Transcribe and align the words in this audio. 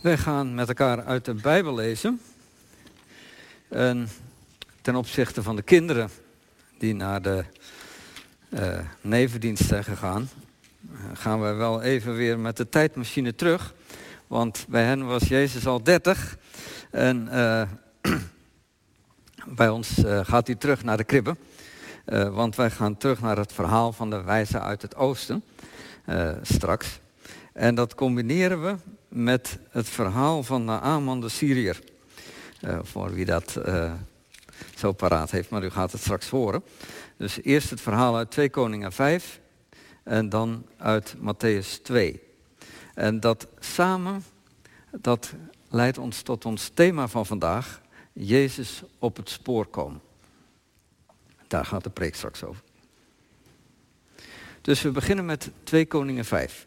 Wij 0.00 0.18
gaan 0.18 0.54
met 0.54 0.68
elkaar 0.68 1.04
uit 1.04 1.24
de 1.24 1.34
Bijbel 1.34 1.74
lezen. 1.74 2.20
En 3.68 4.08
ten 4.82 4.96
opzichte 4.96 5.42
van 5.42 5.56
de 5.56 5.62
kinderen 5.62 6.10
die 6.78 6.94
naar 6.94 7.22
de 7.22 7.44
uh, 8.48 8.78
nevendienst 9.00 9.64
zijn 9.64 9.84
gegaan, 9.84 10.28
gaan 11.12 11.40
we 11.40 11.52
wel 11.52 11.82
even 11.82 12.14
weer 12.14 12.38
met 12.38 12.56
de 12.56 12.68
tijdmachine 12.68 13.34
terug. 13.34 13.74
Want 14.26 14.66
bij 14.68 14.84
hen 14.84 15.06
was 15.06 15.22
Jezus 15.22 15.66
al 15.66 15.82
30. 15.82 16.36
En 16.90 17.28
uh, 17.32 17.62
bij 19.60 19.68
ons 19.68 20.02
gaat 20.22 20.46
hij 20.46 20.56
terug 20.56 20.84
naar 20.84 20.96
de 20.96 21.04
kribben. 21.04 21.38
want 22.30 22.56
wij 22.56 22.70
gaan 22.70 22.96
terug 22.96 23.20
naar 23.20 23.36
het 23.36 23.52
verhaal 23.52 23.92
van 23.92 24.10
de 24.10 24.22
wijze 24.22 24.60
uit 24.60 24.82
het 24.82 24.96
oosten 24.96 25.44
straks. 26.42 27.00
En 27.52 27.74
dat 27.74 27.94
combineren 27.94 28.62
we 28.62 28.76
met 29.10 29.58
het 29.70 29.88
verhaal 29.88 30.42
van 30.42 30.64
Naaman 30.64 31.20
de 31.20 31.28
Syriër. 31.28 31.80
Uh, 32.60 32.78
voor 32.82 33.14
wie 33.14 33.24
dat 33.24 33.58
uh, 33.66 33.92
zo 34.76 34.92
paraat 34.92 35.30
heeft, 35.30 35.50
maar 35.50 35.64
u 35.64 35.70
gaat 35.70 35.92
het 35.92 36.00
straks 36.00 36.28
horen. 36.28 36.62
Dus 37.16 37.42
eerst 37.42 37.70
het 37.70 37.80
verhaal 37.80 38.16
uit 38.16 38.30
2 38.30 38.50
Koningen 38.50 38.92
5 38.92 39.40
en 40.02 40.28
dan 40.28 40.66
uit 40.76 41.16
Matthäus 41.16 41.82
2. 41.82 42.22
En 42.94 43.20
dat 43.20 43.46
samen, 43.58 44.24
dat 44.90 45.32
leidt 45.68 45.98
ons 45.98 46.22
tot 46.22 46.44
ons 46.44 46.70
thema 46.74 47.08
van 47.08 47.26
vandaag, 47.26 47.80
Jezus 48.12 48.82
op 48.98 49.16
het 49.16 49.30
spoor 49.30 49.66
komen. 49.66 50.00
Daar 51.46 51.64
gaat 51.64 51.84
de 51.84 51.90
preek 51.90 52.14
straks 52.14 52.44
over. 52.44 52.62
Dus 54.60 54.82
we 54.82 54.90
beginnen 54.90 55.24
met 55.24 55.50
2 55.62 55.86
Koningen 55.86 56.24
5. 56.24 56.66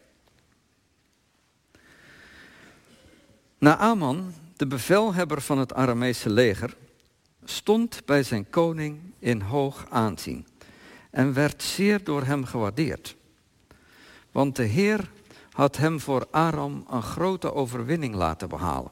Naaman, 3.64 4.34
de 4.56 4.66
bevelhebber 4.66 5.40
van 5.40 5.58
het 5.58 5.74
Aramese 5.74 6.30
leger, 6.30 6.76
stond 7.44 8.02
bij 8.04 8.22
zijn 8.22 8.50
koning 8.50 9.00
in 9.18 9.40
hoog 9.40 9.86
aanzien 9.90 10.46
en 11.10 11.32
werd 11.32 11.62
zeer 11.62 12.04
door 12.04 12.24
hem 12.24 12.44
gewaardeerd. 12.44 13.16
Want 14.32 14.56
de 14.56 14.62
Heer 14.62 15.10
had 15.50 15.76
hem 15.76 16.00
voor 16.00 16.26
Aram 16.30 16.84
een 16.90 17.02
grote 17.02 17.54
overwinning 17.54 18.14
laten 18.14 18.48
behalen. 18.48 18.90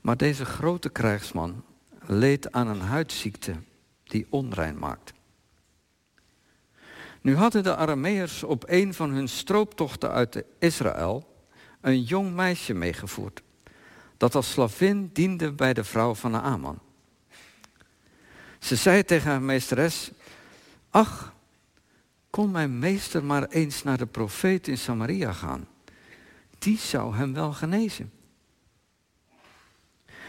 Maar 0.00 0.16
deze 0.16 0.44
grote 0.44 0.88
krijgsman 0.88 1.64
leed 2.06 2.52
aan 2.52 2.66
een 2.66 2.80
huidziekte 2.80 3.54
die 4.04 4.26
onrein 4.30 4.78
maakt. 4.78 5.12
Nu 7.20 7.36
hadden 7.36 7.62
de 7.62 7.76
Arameërs 7.76 8.42
op 8.42 8.64
een 8.66 8.94
van 8.94 9.10
hun 9.10 9.28
strooptochten 9.28 10.10
uit 10.10 10.44
Israël 10.58 11.30
een 11.82 12.02
jong 12.02 12.34
meisje 12.34 12.74
meegevoerd, 12.74 13.42
dat 14.16 14.34
als 14.34 14.50
slavin 14.50 15.10
diende 15.12 15.52
bij 15.52 15.74
de 15.74 15.84
vrouw 15.84 16.14
van 16.14 16.30
Naaman. 16.30 16.78
Ze 18.58 18.76
zei 18.76 19.04
tegen 19.04 19.30
haar 19.30 19.42
meesteres, 19.42 20.10
ach, 20.90 21.34
kon 22.30 22.50
mijn 22.50 22.78
meester 22.78 23.24
maar 23.24 23.48
eens 23.48 23.82
naar 23.82 23.98
de 23.98 24.06
profeet 24.06 24.68
in 24.68 24.78
Samaria 24.78 25.32
gaan. 25.32 25.66
Die 26.58 26.78
zou 26.78 27.16
hem 27.16 27.34
wel 27.34 27.52
genezen. 27.52 28.12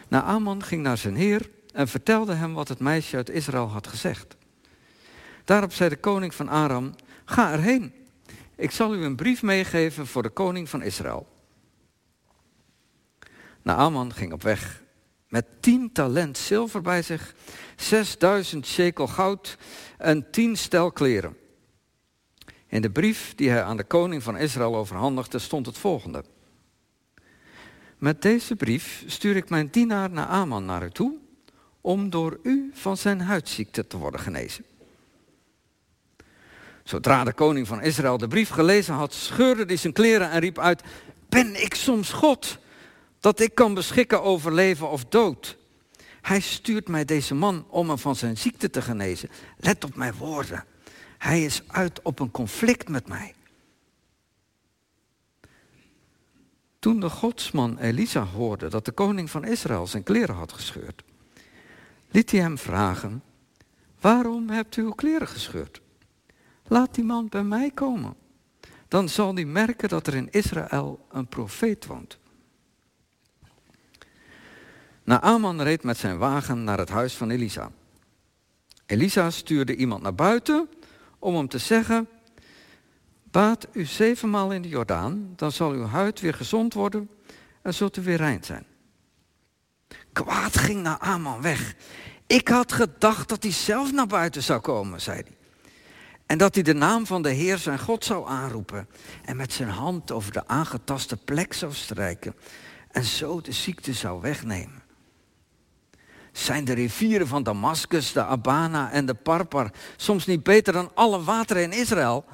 Naaman 0.08 0.64
ging 0.64 0.82
naar 0.84 0.98
zijn 0.98 1.16
heer 1.16 1.50
en 1.74 1.88
vertelde 1.88 2.34
hem 2.34 2.54
wat 2.54 2.68
het 2.68 2.80
meisje 2.80 3.16
uit 3.16 3.30
Israël 3.30 3.70
had 3.70 3.88
gezegd. 3.88 4.36
Daarop 5.46 5.74
zei 5.74 5.90
de 5.90 5.96
koning 5.96 6.34
van 6.34 6.50
Aram, 6.50 6.96
ga 7.26 7.52
erheen. 7.52 7.94
Ik 8.56 8.72
zal 8.72 8.96
u 8.96 9.04
een 9.04 9.16
brief 9.16 9.42
meegeven 9.42 10.08
voor 10.08 10.24
de 10.24 10.30
koning 10.30 10.70
van 10.70 10.82
Israël. 10.82 11.33
Naaman 13.64 14.14
ging 14.14 14.34
op 14.34 14.44
weg 14.44 14.84
met 15.34 15.46
tien 15.60 15.92
talent 15.92 16.38
zilver 16.38 16.82
bij 16.82 17.02
zich, 17.02 17.36
zesduizend 17.76 18.66
shekel 18.66 19.08
goud 19.08 19.58
en 19.98 20.32
tien 20.32 20.58
stel 20.58 20.92
kleren. 20.92 21.38
In 22.68 22.82
de 22.82 22.92
brief 22.92 23.36
die 23.36 23.50
hij 23.50 23.64
aan 23.64 23.78
de 23.78 23.84
koning 23.84 24.24
van 24.24 24.38
Israël 24.38 24.76
overhandigde 24.76 25.40
stond 25.40 25.66
het 25.66 25.78
volgende. 25.78 26.24
Met 27.98 28.22
deze 28.22 28.56
brief 28.56 29.04
stuur 29.08 29.36
ik 29.36 29.50
mijn 29.50 29.68
dienaar 29.72 30.10
Naaman 30.10 30.66
naar 30.66 30.84
u 30.84 30.90
toe 30.90 31.18
om 31.82 32.10
door 32.10 32.40
u 32.44 32.72
van 32.74 32.98
zijn 32.98 33.22
huidziekte 33.22 33.88
te 33.88 33.98
worden 33.98 34.20
genezen. 34.20 34.66
Zodra 36.84 37.24
de 37.24 37.34
koning 37.34 37.68
van 37.68 37.82
Israël 37.82 38.18
de 38.18 38.28
brief 38.28 38.50
gelezen 38.50 38.94
had, 38.94 39.14
scheurde 39.14 39.64
hij 39.66 39.78
zijn 39.78 39.94
kleren 39.94 40.30
en 40.30 40.40
riep 40.40 40.60
uit: 40.60 40.84
Ben 41.30 41.64
ik 41.64 41.74
soms 41.74 42.12
God? 42.12 42.58
Dat 43.24 43.40
ik 43.40 43.56
kan 43.56 43.74
beschikken 43.74 44.24
over 44.24 44.54
leven 44.54 44.90
of 44.90 45.06
dood. 45.06 45.58
Hij 46.22 46.40
stuurt 46.40 46.88
mij 46.88 47.06
deze 47.06 47.36
man 47.36 47.66
om 47.70 47.90
hem 47.90 47.98
van 47.98 48.16
zijn 48.16 48.38
ziekte 48.38 48.70
te 48.70 48.82
genezen. 48.82 49.30
Let 49.58 49.84
op 49.84 49.96
mijn 49.96 50.14
woorden. 50.14 50.66
Hij 51.18 51.44
is 51.44 51.62
uit 51.68 52.02
op 52.02 52.20
een 52.20 52.32
conflict 52.32 52.90
met 52.90 53.08
mij. 53.08 53.34
Toen 56.80 57.00
de 57.00 57.10
godsman 57.10 57.78
Elisa 57.78 58.24
hoorde 58.24 58.70
dat 58.70 58.86
de 58.86 58.92
koning 58.92 59.30
van 59.30 59.46
Israël 59.46 59.88
zijn 59.88 60.04
kleren 60.04 60.36
had 60.36 60.54
gescheurd, 60.54 61.04
liet 62.12 62.32
hij 62.32 62.40
hem 62.40 62.58
vragen: 62.58 63.24
Waarom 64.00 64.50
hebt 64.50 64.76
u 64.76 64.82
uw 64.82 64.92
kleren 64.92 65.28
gescheurd? 65.28 65.82
Laat 66.68 66.96
die 66.96 67.04
man 67.04 67.30
bij 67.30 67.44
mij 67.44 67.72
komen. 67.72 68.16
Dan 68.88 69.10
zal 69.10 69.34
hij 69.34 69.46
merken 69.46 69.90
dat 69.90 70.08
er 70.08 70.16
in 70.16 70.32
Israël 70.32 71.06
een 71.12 71.28
profeet 71.28 71.86
woont. 71.86 72.22
Naaman 75.04 75.62
reed 75.62 75.84
met 75.84 75.98
zijn 75.98 76.18
wagen 76.18 76.64
naar 76.64 76.78
het 76.78 76.90
huis 76.90 77.14
van 77.14 77.30
Elisa. 77.30 77.72
Elisa 78.86 79.30
stuurde 79.30 79.76
iemand 79.76 80.02
naar 80.02 80.16
buiten 80.16 80.70
om 81.20 81.36
hem 81.36 81.48
te 81.48 81.58
zeggen: 81.58 82.08
Baat 83.24 83.68
u 83.72 83.86
zevenmaal 83.86 84.52
in 84.52 84.62
de 84.62 84.68
Jordaan, 84.68 85.34
dan 85.36 85.52
zal 85.52 85.72
uw 85.72 85.86
huid 85.86 86.20
weer 86.20 86.34
gezond 86.34 86.74
worden 86.74 87.10
en 87.62 87.74
zult 87.74 87.98
u 87.98 88.02
weer 88.02 88.18
rein 88.18 88.44
zijn. 88.44 88.66
Kwaad 90.14 90.58
ging 90.58 90.82
Naaman 90.82 91.42
weg. 91.42 91.76
Ik 92.28 92.48
had 92.48 92.72
gedacht 92.72 93.30
dat 93.30 93.44
hij 93.44 93.52
zelf 93.52 93.92
naar 93.92 94.08
buiten 94.08 94.44
zou 94.44 94.60
komen, 94.60 95.02
zei 95.02 95.22
hij. 95.22 95.38
En 96.26 96.38
dat 96.38 96.54
hij 96.54 96.64
de 96.64 96.74
naam 96.74 97.06
van 97.06 97.22
de 97.22 97.30
Heer 97.30 97.58
zijn 97.58 97.80
God 97.80 98.06
zou 98.06 98.28
aanroepen 98.28 98.88
en 99.26 99.36
met 99.36 99.54
zijn 99.54 99.70
hand 99.70 100.12
over 100.12 100.32
de 100.32 100.48
aangetaste 100.48 101.18
plek 101.18 101.54
zou 101.54 101.74
strijken 101.74 102.36
en 102.92 103.04
zo 103.04 103.42
de 103.42 103.52
ziekte 103.52 103.94
zou 103.94 104.22
wegnemen 104.22 104.83
zijn 106.34 106.66
de 106.66 106.74
rivieren 106.74 107.28
van 107.28 107.44
Damascus, 107.44 108.12
de 108.12 108.24
Abana 108.24 108.92
en 108.92 109.06
de 109.06 109.14
Parpar 109.14 109.72
soms 109.96 110.26
niet 110.26 110.44
beter 110.44 110.74
dan 110.74 110.92
alle 110.94 111.24
wateren 111.24 111.64
in 111.64 111.72
Israël? 111.72 112.26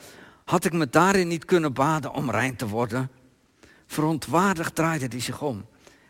Had 0.46 0.66
ik 0.66 0.74
me 0.74 0.90
daarin 0.90 1.28
niet 1.28 1.46
kunnen 1.46 1.74
baden 1.74 2.14
om 2.14 2.32
rein 2.32 2.56
te 2.56 2.68
worden? 2.68 3.12
Verontwaardigd 3.86 4.76
draaide 4.76 5.08
hij 5.08 5.20
zich 5.20 5.42
om 5.42 5.66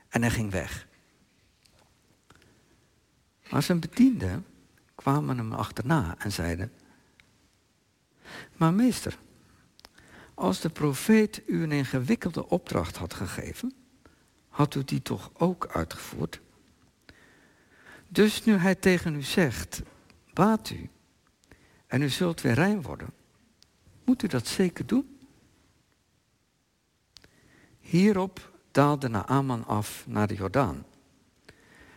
en 0.10 0.22
hij 0.22 0.32
ging 0.32 0.52
weg. 0.52 0.88
Maar 3.50 3.64
zijn 3.64 3.80
bedienden 3.80 4.46
kwamen 4.96 5.38
hem 5.38 5.54
achterna 5.54 6.16
en 6.18 6.32
zeiden: 6.32 6.72
Maar 8.58 8.74
meester, 8.74 9.18
als 10.34 10.60
de 10.60 10.70
profeet 10.70 11.42
u 11.46 11.64
een 11.64 11.72
ingewikkelde 11.72 12.50
opdracht 12.50 12.98
had 12.98 13.14
gegeven, 13.14 13.74
had 14.50 14.76
u 14.76 14.84
die 14.84 15.02
toch 15.02 15.32
ook 15.34 15.68
uitgevoerd? 15.68 16.40
Dus 18.10 18.44
nu 18.44 18.54
hij 18.54 18.76
tegen 18.76 19.16
u 19.16 19.22
zegt, 19.22 19.82
baat 20.34 20.70
u 20.70 20.90
en 21.88 22.02
u 22.02 22.10
zult 22.10 22.42
weer 22.42 22.54
rein 22.54 22.82
worden, 22.82 23.14
moet 24.04 24.24
u 24.24 24.28
dat 24.28 24.48
zeker 24.48 24.86
doen. 24.86 25.20
Hierop 27.80 28.52
daalde 28.72 29.08
Naaman 29.08 29.66
af 29.66 30.04
naar 30.08 30.28
de 30.28 30.36
Jordaan 30.36 30.86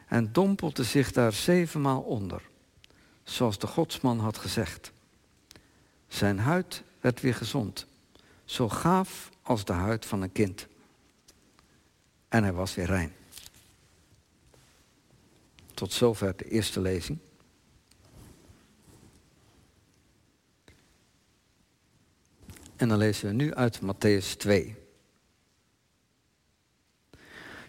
en 0.06 0.32
dompelde 0.32 0.85
zich 0.85 1.12
daar 1.12 1.32
zevenmaal 1.32 2.00
onder, 2.00 2.43
zoals 3.23 3.58
de 3.58 3.67
godsman 3.67 4.19
had 4.19 4.38
gezegd. 4.38 4.93
Zijn 6.08 6.38
huid 6.38 6.82
werd 7.00 7.20
weer 7.20 7.35
gezond, 7.35 7.87
zo 8.44 8.69
gaaf 8.69 9.31
als 9.43 9.65
de 9.65 9.73
huid 9.73 10.06
van 10.06 10.23
een 10.23 10.32
kind. 10.32 10.67
En 12.29 12.43
hij 12.43 12.53
was 12.53 12.75
weer 12.75 12.87
rein. 12.87 13.12
Tot 15.82 15.93
zover 15.93 16.37
de 16.37 16.44
eerste 16.44 16.81
lezing. 16.81 17.19
En 22.76 22.88
dan 22.88 22.99
lezen 22.99 23.29
we 23.29 23.34
nu 23.34 23.55
uit 23.55 23.81
Matthäus 23.81 24.37
2. 24.37 24.76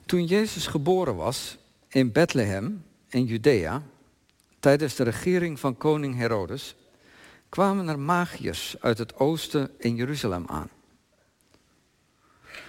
Toen 0.05 0.25
Jezus 0.25 0.67
geboren 0.67 1.15
was 1.15 1.57
in 1.87 2.11
Bethlehem 2.11 2.85
in 3.09 3.25
Judea, 3.25 3.83
tijdens 4.59 4.95
de 4.95 5.03
regering 5.03 5.59
van 5.59 5.77
koning 5.77 6.15
Herodes, 6.15 6.75
kwamen 7.49 7.87
er 7.87 7.99
magiërs 7.99 8.75
uit 8.79 8.97
het 8.97 9.15
oosten 9.15 9.71
in 9.77 9.95
Jeruzalem 9.95 10.47
aan. 10.47 10.69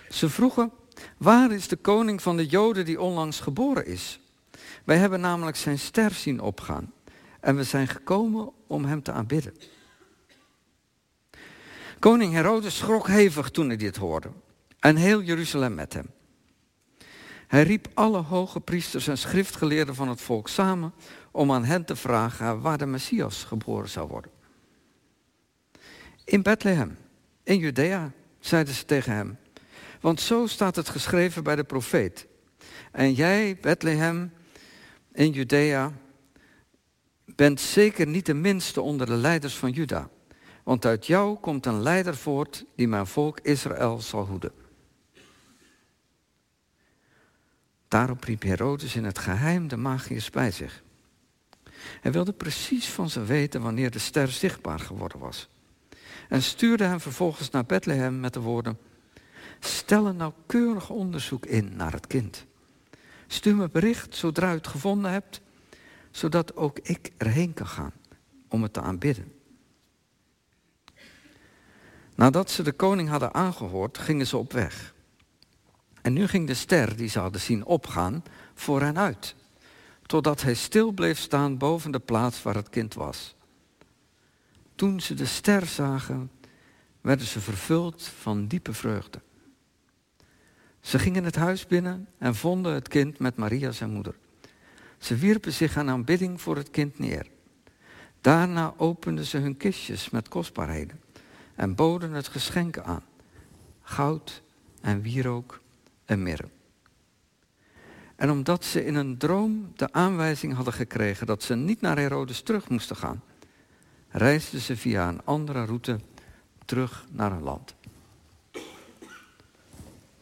Ze 0.09 0.29
vroegen, 0.29 0.73
Waar 1.19 1.53
is 1.53 1.69
de 1.69 1.77
koning 1.77 2.23
van 2.23 2.37
de 2.37 2.47
Joden 2.47 2.85
die 2.85 3.01
onlangs 3.01 3.41
geboren 3.41 3.87
is? 3.87 4.19
Wij 4.85 4.97
hebben 4.97 5.21
namelijk 5.21 5.57
zijn 5.57 5.79
ster 5.79 6.11
zien 6.11 6.41
opgaan 6.41 6.93
en 7.41 7.57
we 7.57 7.65
zijn 7.65 7.89
gekomen 7.89 8.53
om 8.67 8.85
hem 8.85 9.03
te 9.03 9.13
aanbidden. 9.13 9.55
Koning 11.99 12.33
Herodes 12.33 12.77
schrok 12.77 13.07
hevig 13.07 13.51
toen 13.51 13.67
hij 13.67 13.77
dit 13.77 13.97
hoorde 13.97 14.31
en 14.79 14.97
heel 14.97 15.23
Jeruzalem 15.23 15.75
met 15.75 15.93
hem. 15.93 16.11
Hij 17.47 17.63
riep 17.63 17.89
alle 17.95 18.19
hoge 18.19 18.61
priesters 18.61 19.09
en 19.09 19.19
schriftgeleerden 19.19 19.95
van 19.95 20.09
het 20.09 20.21
volk 20.21 20.49
samen 20.49 20.93
om 21.31 21.53
aan 21.53 21.65
hen 21.65 21.85
te 21.85 21.97
vragen 21.97 22.61
waar 22.61 22.79
de 22.79 22.87
Messias 22.87 23.45
geboren 23.45 23.89
zou 23.89 24.09
worden. 24.09 24.31
In 26.25 26.43
Bethlehem, 26.43 26.97
in 27.43 27.59
Judea, 27.59 28.13
zeiden 28.41 28.75
ze 28.75 28.85
tegen 28.85 29.13
hem. 29.13 29.39
Want 30.01 30.21
zo 30.21 30.47
staat 30.47 30.77
het 30.77 30.89
geschreven 30.89 31.43
bij 31.43 31.57
de 31.57 31.65
profeet. 31.65 32.27
En 32.93 33.13
jij, 33.13 33.59
Bethlehem, 33.61 34.33
in 35.15 35.31
Judea, 35.31 35.93
bent 37.25 37.61
zeker 37.61 38.07
niet 38.07 38.27
de 38.27 38.35
minste 38.35 38.81
onder 38.81 39.07
de 39.07 39.17
leiders 39.17 39.57
van 39.57 39.71
Juda. 39.71 40.09
Want 40.63 40.85
uit 40.85 41.07
jou 41.07 41.39
komt 41.39 41.67
een 41.67 41.83
leider 41.83 42.17
voort 42.17 42.65
die 42.77 42.89
mijn 42.89 43.07
volk 43.07 43.41
Israël 43.41 44.01
zal 44.01 44.27
hoeden. 44.27 44.53
Daarop 47.89 48.25
riep 48.25 48.43
Herodes 48.43 48.97
in 48.97 49.05
het 49.05 49.19
geheim 49.19 49.69
de 49.69 49.77
magiërs 49.77 50.31
bij 50.31 50.51
zich. 50.51 50.83
Hij 52.01 52.13
wilde 52.13 52.33
precies 52.33 52.89
van 52.89 53.11
ze 53.11 53.25
weten 53.25 53.63
wanneer 53.63 53.91
de 53.91 53.99
ster 53.99 54.29
zichtbaar 54.29 54.81
geworden 54.81 55.19
was. 55.19 55.49
En 56.29 56.43
stuurde 56.43 56.85
hem 56.85 57.01
vervolgens 57.01 57.51
naar 57.51 57.65
Bethlehem 57.65 58.21
met 58.21 58.33
de 58.33 58.41
woorden: 58.41 58.79
Stel 59.61 60.07
een 60.07 60.17
nauwkeurig 60.17 60.91
onderzoek 60.91 61.47
in 61.47 61.77
naar 61.77 61.93
het 61.93 62.07
kind. 62.07 62.47
Stuur 63.27 63.57
me 63.57 63.69
bericht 63.69 64.17
zodra 64.17 64.51
u 64.53 64.55
het 64.55 64.67
gevonden 64.67 65.11
hebt, 65.11 65.41
zodat 66.11 66.57
ook 66.57 66.79
ik 66.79 67.13
erheen 67.17 67.55
kan 67.55 67.67
gaan 67.67 67.93
om 68.49 68.63
het 68.63 68.73
te 68.73 68.81
aanbidden. 68.81 69.33
Nadat 72.15 72.51
ze 72.51 72.63
de 72.63 72.73
koning 72.73 73.09
hadden 73.09 73.35
aangehoord, 73.35 73.99
gingen 73.99 74.27
ze 74.27 74.37
op 74.37 74.53
weg. 74.53 74.95
En 76.03 76.13
nu 76.13 76.27
ging 76.27 76.47
de 76.47 76.55
ster 76.55 76.97
die 76.97 77.09
ze 77.09 77.19
hadden 77.19 77.41
zien 77.41 77.65
opgaan 77.65 78.23
voor 78.55 78.81
hen 78.81 78.99
uit, 78.99 79.35
totdat 80.07 80.43
hij 80.43 80.55
stil 80.55 80.93
bleef 80.93 81.19
staan 81.19 81.59
boven 81.59 81.91
de 81.91 81.99
plaats 81.99 82.43
waar 82.43 82.55
het 82.55 82.69
kind 82.69 82.95
was. 82.95 83.35
Toen 84.75 85.01
ze 85.01 85.15
de 85.15 85.27
ster 85.27 85.67
zagen, 85.67 86.31
werden 87.01 87.27
ze 87.27 87.41
vervuld 87.41 88.03
van 88.03 88.47
diepe 88.47 88.73
vreugde. 88.73 89.21
Ze 90.85 90.99
gingen 90.99 91.25
het 91.25 91.37
huis 91.37 91.67
binnen 91.67 92.09
en 92.19 92.35
vonden 92.35 92.75
het 92.75 92.89
kind 92.89 93.19
met 93.19 93.37
Maria 93.37 93.71
zijn 93.71 93.91
moeder. 93.91 94.15
Ze 94.99 95.17
wierpen 95.17 95.53
zich 95.53 95.77
aan 95.77 95.91
aanbidding 95.91 96.41
voor 96.41 96.57
het 96.57 96.71
kind 96.71 96.99
neer. 96.99 97.27
Daarna 98.21 98.75
openden 98.77 99.25
ze 99.25 99.39
hun 99.39 99.57
kistjes 99.57 100.11
met 100.11 100.29
kostbaarheden 100.29 101.01
en 101.55 101.75
boden 101.75 102.13
het 102.13 102.29
geschenken 102.29 102.85
aan. 102.85 103.03
Goud 103.83 104.43
en 104.81 105.03
wierook 105.03 105.61
en 106.05 106.23
mirre. 106.23 106.49
En 108.17 108.31
omdat 108.31 108.65
ze 108.65 108.85
in 108.85 108.95
een 108.95 109.19
droom 109.19 109.73
de 109.77 109.93
aanwijzing 109.93 110.55
hadden 110.55 110.75
gekregen 110.75 111.27
dat 111.27 111.43
ze 111.43 111.55
niet 111.55 111.81
naar 111.81 111.99
Herodes 111.99 112.43
terug 112.43 112.69
moesten 112.69 112.97
gaan, 112.97 113.23
reisden 114.09 114.61
ze 114.61 114.77
via 114.77 115.09
een 115.09 115.25
andere 115.25 115.65
route 115.65 116.01
terug 116.65 117.07
naar 117.11 117.31
hun 117.31 117.43
land. 117.43 117.75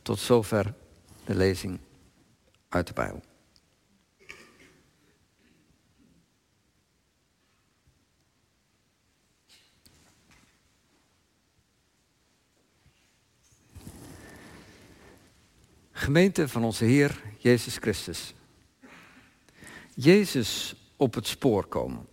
Tot 0.03 0.19
zover 0.19 0.75
de 1.25 1.35
lezing 1.35 1.79
uit 2.69 2.87
de 2.87 2.93
Bijbel. 2.93 3.23
Gemeente 15.93 16.49
van 16.49 16.65
onze 16.65 16.85
Heer 16.85 17.23
Jezus 17.39 17.77
Christus. 17.77 18.35
Jezus 19.95 20.75
op 20.97 21.15
het 21.15 21.27
spoor 21.27 21.67
komen. 21.67 22.07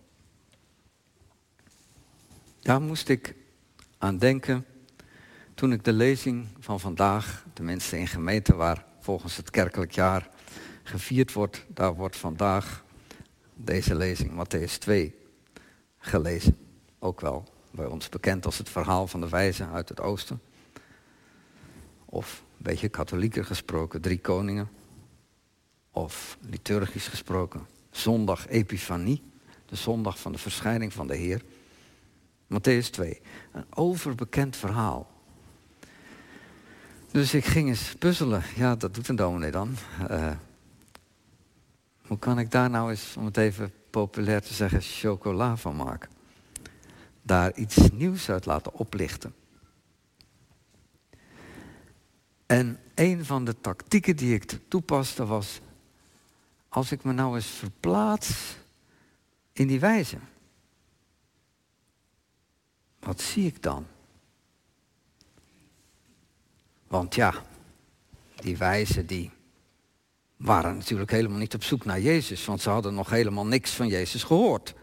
Daar 2.60 2.80
moest 2.80 3.08
ik 3.08 3.34
aan 3.98 4.18
denken 4.18 4.66
toen 5.60 5.72
ik 5.72 5.84
de 5.84 5.92
lezing 5.92 6.46
van 6.58 6.80
vandaag, 6.80 7.44
tenminste 7.52 7.98
in 7.98 8.06
gemeente 8.06 8.54
waar 8.54 8.84
volgens 9.00 9.36
het 9.36 9.50
kerkelijk 9.50 9.92
jaar 9.92 10.28
gevierd 10.82 11.32
wordt, 11.32 11.64
daar 11.68 11.94
wordt 11.94 12.16
vandaag 12.16 12.84
deze 13.54 13.94
lezing, 13.94 14.30
Matthäus 14.32 14.78
2, 14.78 15.14
gelezen. 15.98 16.56
Ook 16.98 17.20
wel 17.20 17.48
bij 17.70 17.86
ons 17.86 18.08
bekend 18.08 18.46
als 18.46 18.58
het 18.58 18.68
verhaal 18.68 19.06
van 19.06 19.20
de 19.20 19.28
wijze 19.28 19.66
uit 19.66 19.88
het 19.88 20.00
oosten. 20.00 20.40
Of 22.04 22.42
een 22.56 22.64
beetje 22.64 22.88
katholieker 22.88 23.44
gesproken, 23.44 24.00
drie 24.00 24.20
koningen. 24.20 24.68
Of 25.90 26.38
liturgisch 26.40 27.08
gesproken, 27.08 27.66
zondag 27.90 28.48
Epifanie, 28.48 29.22
de 29.66 29.76
zondag 29.76 30.18
van 30.18 30.32
de 30.32 30.38
verschijning 30.38 30.92
van 30.92 31.06
de 31.06 31.16
Heer. 31.16 31.42
Matthäus 32.46 32.90
2, 32.90 33.20
een 33.52 33.66
overbekend 33.70 34.56
verhaal. 34.56 35.09
Dus 37.10 37.34
ik 37.34 37.44
ging 37.44 37.68
eens 37.68 37.94
puzzelen. 37.98 38.42
Ja, 38.56 38.76
dat 38.76 38.94
doet 38.94 39.08
een 39.08 39.16
dominee 39.16 39.50
dan. 39.50 39.76
Uh, 40.10 40.30
hoe 42.06 42.18
kan 42.18 42.38
ik 42.38 42.50
daar 42.50 42.70
nou 42.70 42.90
eens, 42.90 43.16
om 43.16 43.24
het 43.24 43.36
even 43.36 43.72
populair 43.90 44.42
te 44.42 44.54
zeggen, 44.54 44.80
chocola 44.80 45.56
van 45.56 45.76
maken? 45.76 46.10
Daar 47.22 47.54
iets 47.54 47.90
nieuws 47.92 48.30
uit 48.30 48.46
laten 48.46 48.72
oplichten. 48.72 49.34
En 52.46 52.78
een 52.94 53.24
van 53.24 53.44
de 53.44 53.60
tactieken 53.60 54.16
die 54.16 54.34
ik 54.34 54.58
toepaste 54.68 55.26
was, 55.26 55.60
als 56.68 56.92
ik 56.92 57.04
me 57.04 57.12
nou 57.12 57.34
eens 57.34 57.46
verplaats 57.46 58.56
in 59.52 59.66
die 59.66 59.80
wijze, 59.80 60.18
wat 62.98 63.20
zie 63.20 63.46
ik 63.46 63.62
dan? 63.62 63.86
Want 66.90 67.14
ja, 67.14 67.34
die 68.34 68.56
wijzen 68.56 69.06
die 69.06 69.30
waren 70.36 70.76
natuurlijk 70.76 71.10
helemaal 71.10 71.38
niet 71.38 71.54
op 71.54 71.64
zoek 71.64 71.84
naar 71.84 72.00
Jezus, 72.00 72.44
want 72.44 72.60
ze 72.60 72.70
hadden 72.70 72.94
nog 72.94 73.10
helemaal 73.10 73.46
niks 73.46 73.70
van 73.70 73.88
Jezus 73.88 74.22
gehoord. 74.22 74.74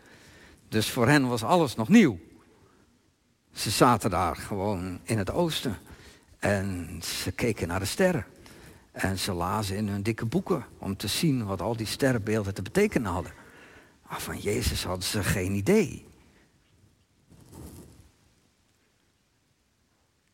Dus 0.70 0.90
voor 0.90 1.08
hen 1.08 1.28
was 1.28 1.44
alles 1.44 1.76
nog 1.76 1.90
nieuw. 1.90 2.20
Ze 3.54 3.70
zaten 3.70 4.10
daar 4.10 4.36
gewoon 4.36 5.00
in 5.04 5.18
het 5.18 5.32
oosten 5.32 5.78
en 6.40 7.00
ze 7.04 7.32
keken 7.32 7.68
naar 7.68 7.80
de 7.80 7.86
sterren. 7.86 8.26
En 8.92 9.20
ze 9.20 9.34
lazen 9.34 9.76
in 9.76 9.88
hun 9.88 10.04
dikke 10.04 10.26
boeken 10.26 10.66
om 10.78 10.98
te 10.98 11.08
zien 11.08 11.46
wat 11.46 11.62
al 11.62 11.76
die 11.76 11.86
sterrenbeelden 11.86 12.54
te 12.54 12.62
betekenen 12.62 13.12
hadden. 13.12 13.34
Maar 14.10 14.22
van 14.22 14.40
Jezus 14.40 14.84
hadden 14.84 15.06
ze 15.06 15.24
geen 15.24 15.54
idee. 15.54 16.06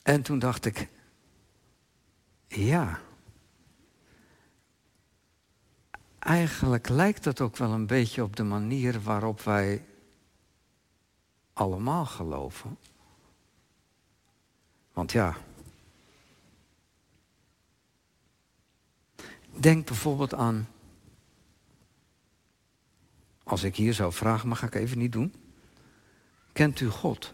En 0.01 0.21
toen 0.21 0.39
dacht 0.39 0.65
ik, 0.65 0.91
ja, 2.55 2.99
eigenlijk 6.19 6.89
lijkt 6.89 7.23
dat 7.23 7.41
ook 7.41 7.57
wel 7.57 7.71
een 7.71 7.87
beetje 7.87 8.23
op 8.23 8.35
de 8.35 8.43
manier 8.43 9.01
waarop 9.01 9.41
wij 9.41 9.85
allemaal 11.53 12.05
geloven. 12.05 12.77
Want 14.93 15.11
ja, 15.11 15.37
denk 19.49 19.85
bijvoorbeeld 19.85 20.33
aan, 20.33 20.67
als 23.43 23.63
ik 23.63 23.75
hier 23.75 23.93
zou 23.93 24.13
vragen, 24.13 24.47
maar 24.47 24.57
ga 24.57 24.65
ik 24.65 24.75
even 24.75 24.97
niet 24.97 25.11
doen. 25.11 25.33
Kent 26.51 26.79
u 26.79 26.89
God? 26.89 27.33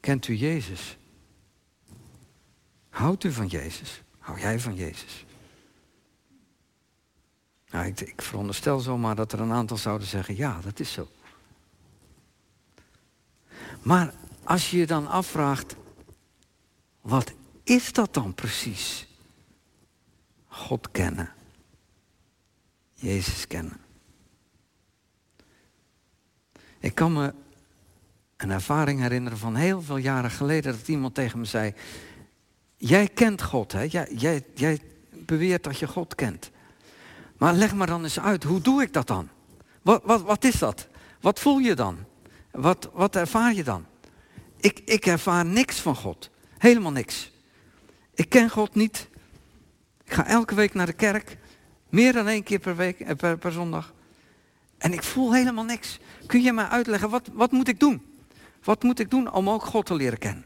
Kent 0.00 0.28
u 0.28 0.34
Jezus? 0.34 0.96
Houdt 2.92 3.24
u 3.24 3.32
van 3.32 3.46
Jezus? 3.46 4.02
Hou 4.18 4.40
jij 4.40 4.60
van 4.60 4.74
Jezus? 4.74 5.24
Nou, 7.70 7.86
ik, 7.86 8.00
ik 8.00 8.22
veronderstel 8.22 8.80
zomaar 8.80 9.14
dat 9.14 9.32
er 9.32 9.40
een 9.40 9.52
aantal 9.52 9.76
zouden 9.76 10.06
zeggen, 10.06 10.36
ja, 10.36 10.60
dat 10.60 10.80
is 10.80 10.92
zo. 10.92 11.08
Maar 13.82 14.14
als 14.44 14.70
je 14.70 14.76
je 14.76 14.86
dan 14.86 15.08
afvraagt, 15.08 15.76
wat 17.00 17.32
is 17.64 17.92
dat 17.92 18.14
dan 18.14 18.34
precies? 18.34 19.06
God 20.46 20.90
kennen. 20.90 21.32
Jezus 22.92 23.46
kennen. 23.46 23.80
Ik 26.78 26.94
kan 26.94 27.12
me 27.12 27.34
een 28.36 28.50
ervaring 28.50 29.00
herinneren 29.00 29.38
van 29.38 29.54
heel 29.54 29.82
veel 29.82 29.96
jaren 29.96 30.30
geleden 30.30 30.72
dat 30.72 30.88
iemand 30.88 31.14
tegen 31.14 31.38
me 31.38 31.44
zei: 31.44 31.74
jij 32.88 33.08
kent 33.08 33.42
God, 33.42 33.72
hè? 33.72 33.82
Jij, 33.82 34.08
jij, 34.16 34.42
jij 34.54 34.80
beweert 35.10 35.64
dat 35.64 35.78
je 35.78 35.86
God 35.86 36.14
kent. 36.14 36.50
Maar 37.36 37.54
leg 37.54 37.74
me 37.74 37.86
dan 37.86 38.02
eens 38.02 38.20
uit, 38.20 38.44
hoe 38.44 38.60
doe 38.60 38.82
ik 38.82 38.92
dat 38.92 39.06
dan? 39.06 39.28
Wat, 39.82 40.02
wat, 40.04 40.22
wat 40.22 40.44
is 40.44 40.58
dat? 40.58 40.88
Wat 41.20 41.40
voel 41.40 41.58
je 41.58 41.74
dan? 41.74 41.98
Wat, 42.50 42.90
wat 42.92 43.16
ervaar 43.16 43.54
je 43.54 43.64
dan? 43.64 43.86
Ik, 44.56 44.78
ik 44.84 45.06
ervaar 45.06 45.44
niks 45.44 45.80
van 45.80 45.96
God. 45.96 46.30
Helemaal 46.58 46.92
niks. 46.92 47.32
Ik 48.14 48.28
ken 48.28 48.50
God 48.50 48.74
niet. 48.74 49.08
Ik 50.04 50.12
ga 50.12 50.26
elke 50.26 50.54
week 50.54 50.74
naar 50.74 50.86
de 50.86 50.92
kerk. 50.92 51.36
Meer 51.88 52.12
dan 52.12 52.28
één 52.28 52.42
keer 52.42 52.58
per, 52.58 52.76
week, 52.76 53.00
eh, 53.00 53.16
per, 53.16 53.38
per 53.38 53.52
zondag. 53.52 53.92
En 54.78 54.92
ik 54.92 55.02
voel 55.02 55.34
helemaal 55.34 55.64
niks. 55.64 55.98
Kun 56.26 56.42
je 56.42 56.52
mij 56.52 56.64
uitleggen, 56.64 57.10
wat, 57.10 57.28
wat 57.32 57.52
moet 57.52 57.68
ik 57.68 57.80
doen? 57.80 58.02
Wat 58.62 58.82
moet 58.82 58.98
ik 58.98 59.10
doen 59.10 59.32
om 59.32 59.50
ook 59.50 59.64
God 59.64 59.86
te 59.86 59.94
leren 59.94 60.18
kennen? 60.18 60.44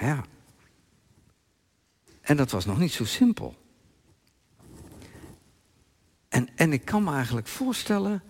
Ja. 0.00 0.24
En 2.26 2.36
dat 2.36 2.50
was 2.50 2.64
nog 2.64 2.78
niet 2.78 2.92
zo 2.92 3.04
simpel. 3.04 3.56
En, 6.28 6.48
en 6.56 6.72
ik 6.72 6.84
kan 6.84 7.04
me 7.04 7.12
eigenlijk 7.12 7.46
voorstellen, 7.46 8.22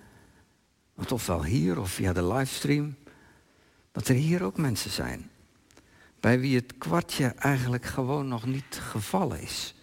want 0.94 1.12
ofwel 1.12 1.44
hier 1.44 1.80
of 1.80 1.90
via 1.90 2.12
de 2.12 2.26
livestream, 2.26 2.96
dat 3.92 4.08
er 4.08 4.14
hier 4.14 4.42
ook 4.42 4.56
mensen 4.56 4.90
zijn. 4.90 5.30
Bij 6.20 6.40
wie 6.40 6.56
het 6.56 6.78
kwartje 6.78 7.26
eigenlijk 7.26 7.84
gewoon 7.84 8.28
nog 8.28 8.46
niet 8.46 8.80
gevallen 8.80 9.40
is. 9.40 9.74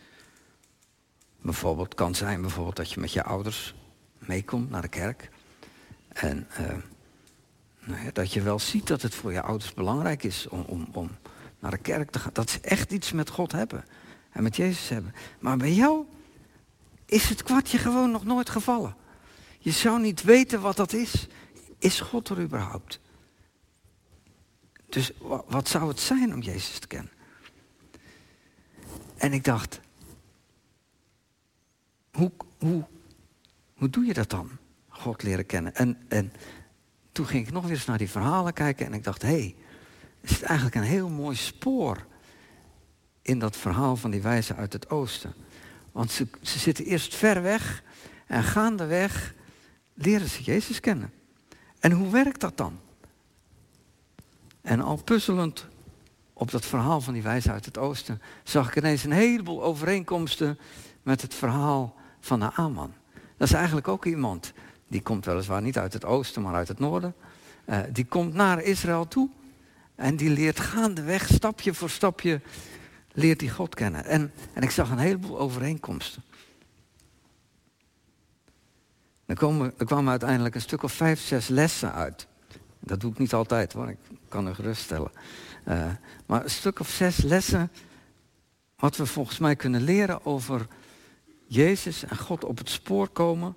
Bijvoorbeeld 1.41 1.95
kan 1.95 2.15
zijn 2.15 2.41
bijvoorbeeld 2.41 2.75
dat 2.75 2.91
je 2.91 2.99
met 2.99 3.13
je 3.13 3.23
ouders 3.23 3.75
meekomt 4.17 4.69
naar 4.69 4.81
de 4.81 4.87
kerk. 4.87 5.29
En 6.07 6.47
uh, 6.59 6.67
nou 7.79 8.11
dat 8.11 8.33
je 8.33 8.41
wel 8.41 8.59
ziet 8.59 8.87
dat 8.87 9.01
het 9.01 9.15
voor 9.15 9.31
je 9.31 9.41
ouders 9.41 9.73
belangrijk 9.73 10.23
is 10.23 10.47
om, 10.47 10.61
om, 10.61 10.87
om 10.91 11.09
naar 11.59 11.71
de 11.71 11.77
kerk 11.77 12.09
te 12.09 12.19
gaan. 12.19 12.33
Dat 12.33 12.49
ze 12.49 12.59
echt 12.61 12.91
iets 12.91 13.11
met 13.11 13.29
God 13.29 13.51
hebben. 13.51 13.85
En 14.33 14.43
met 14.43 14.55
Jezus 14.55 14.89
hebben. 14.89 15.13
Maar 15.39 15.57
bij 15.57 15.73
jou 15.73 16.05
is 17.05 17.29
het 17.29 17.43
kwartje 17.43 17.77
gewoon 17.77 18.11
nog 18.11 18.25
nooit 18.25 18.49
gevallen. 18.49 18.95
Je 19.59 19.71
zou 19.71 20.01
niet 20.01 20.23
weten 20.23 20.61
wat 20.61 20.75
dat 20.75 20.93
is. 20.93 21.27
Is 21.77 21.99
God 21.99 22.29
er 22.29 22.41
überhaupt? 22.41 22.99
Dus 24.85 25.11
wat 25.47 25.67
zou 25.67 25.87
het 25.87 25.99
zijn 25.99 26.33
om 26.33 26.41
Jezus 26.41 26.79
te 26.79 26.87
kennen? 26.87 27.11
En 29.17 29.33
ik 29.33 29.43
dacht, 29.43 29.79
hoe, 32.11 32.31
hoe, 32.59 32.83
hoe 33.73 33.89
doe 33.89 34.05
je 34.05 34.13
dat 34.13 34.29
dan? 34.29 34.49
God 34.87 35.23
leren 35.23 35.45
kennen. 35.45 35.75
En, 35.75 35.97
en 36.07 36.33
toen 37.11 37.25
ging 37.25 37.47
ik 37.47 37.53
nog 37.53 37.63
weer 37.63 37.71
eens 37.71 37.85
naar 37.85 37.97
die 37.97 38.09
verhalen 38.09 38.53
kijken 38.53 38.85
en 38.85 38.93
ik 38.93 39.03
dacht, 39.03 39.21
hé, 39.21 39.27
hey, 39.27 39.55
er 40.21 40.29
zit 40.29 40.41
eigenlijk 40.41 40.75
een 40.75 40.83
heel 40.83 41.09
mooi 41.09 41.35
spoor 41.35 42.05
in 43.23 43.39
dat 43.39 43.57
verhaal 43.57 43.95
van 43.95 44.11
die 44.11 44.21
wijzen 44.21 44.55
uit 44.55 44.73
het 44.73 44.89
oosten. 44.89 45.33
Want 45.91 46.11
ze, 46.11 46.27
ze 46.41 46.59
zitten 46.59 46.85
eerst 46.85 47.15
ver 47.15 47.41
weg 47.41 47.83
en 48.27 48.43
gaandeweg 48.43 49.33
leren 49.93 50.29
ze 50.29 50.43
Jezus 50.43 50.79
kennen. 50.79 51.11
En 51.79 51.91
hoe 51.91 52.11
werkt 52.11 52.39
dat 52.39 52.57
dan? 52.57 52.79
En 54.61 54.81
al 54.81 55.03
puzzelend 55.03 55.67
op 56.33 56.51
dat 56.51 56.65
verhaal 56.65 57.01
van 57.01 57.13
die 57.13 57.21
wijzen 57.21 57.51
uit 57.51 57.65
het 57.65 57.77
oosten, 57.77 58.21
zag 58.43 58.67
ik 58.67 58.75
ineens 58.75 59.03
een 59.03 59.11
heleboel 59.11 59.63
overeenkomsten 59.63 60.59
met 61.03 61.21
het 61.21 61.33
verhaal 61.33 61.95
van 62.19 62.39
Naaman. 62.39 62.93
Dat 63.37 63.47
is 63.47 63.53
eigenlijk 63.53 63.87
ook 63.87 64.05
iemand, 64.05 64.53
die 64.87 65.01
komt 65.01 65.25
weliswaar 65.25 65.61
niet 65.61 65.77
uit 65.77 65.93
het 65.93 66.05
oosten, 66.05 66.41
maar 66.41 66.53
uit 66.53 66.67
het 66.67 66.79
noorden. 66.79 67.15
Uh, 67.65 67.79
die 67.91 68.05
komt 68.05 68.33
naar 68.33 68.61
Israël 68.61 69.07
toe 69.07 69.29
en 69.95 70.15
die 70.15 70.29
leert 70.29 70.59
gaandeweg, 70.59 71.27
stapje 71.27 71.73
voor 71.73 71.89
stapje, 71.89 72.41
leert 73.13 73.41
hij 73.41 73.49
God 73.49 73.75
kennen. 73.75 74.05
En, 74.05 74.31
en 74.53 74.61
ik 74.61 74.71
zag 74.71 74.89
een 74.89 74.97
heleboel 74.97 75.39
overeenkomsten. 75.39 76.23
Er, 79.25 79.35
komen, 79.35 79.73
er 79.77 79.85
kwamen 79.85 80.09
uiteindelijk 80.09 80.55
een 80.55 80.61
stuk 80.61 80.83
of 80.83 80.91
vijf, 80.93 81.19
zes 81.19 81.47
lessen 81.47 81.93
uit. 81.93 82.27
Dat 82.79 82.99
doe 82.99 83.11
ik 83.11 83.17
niet 83.17 83.33
altijd 83.33 83.73
hoor, 83.73 83.89
ik 83.89 83.97
kan 84.27 84.47
er 84.47 84.55
geruststellen. 84.55 85.11
Uh, 85.67 85.91
maar 86.25 86.43
een 86.43 86.49
stuk 86.49 86.79
of 86.79 86.89
zes 86.89 87.17
lessen 87.17 87.71
wat 88.75 88.97
we 88.97 89.05
volgens 89.05 89.39
mij 89.39 89.55
kunnen 89.55 89.81
leren 89.81 90.25
over 90.25 90.67
Jezus 91.47 92.03
en 92.03 92.17
God 92.17 92.43
op 92.43 92.57
het 92.57 92.69
spoor 92.69 93.09
komen 93.09 93.55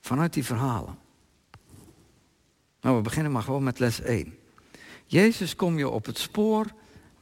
vanuit 0.00 0.32
die 0.32 0.44
verhalen. 0.44 0.98
Nou, 2.80 2.96
we 2.96 3.02
beginnen 3.02 3.32
maar 3.32 3.42
gewoon 3.42 3.62
met 3.62 3.78
les 3.78 4.00
1. 4.00 4.38
Jezus 5.06 5.56
kom 5.56 5.78
je 5.78 5.88
op 5.88 6.06
het 6.06 6.18
spoor 6.18 6.66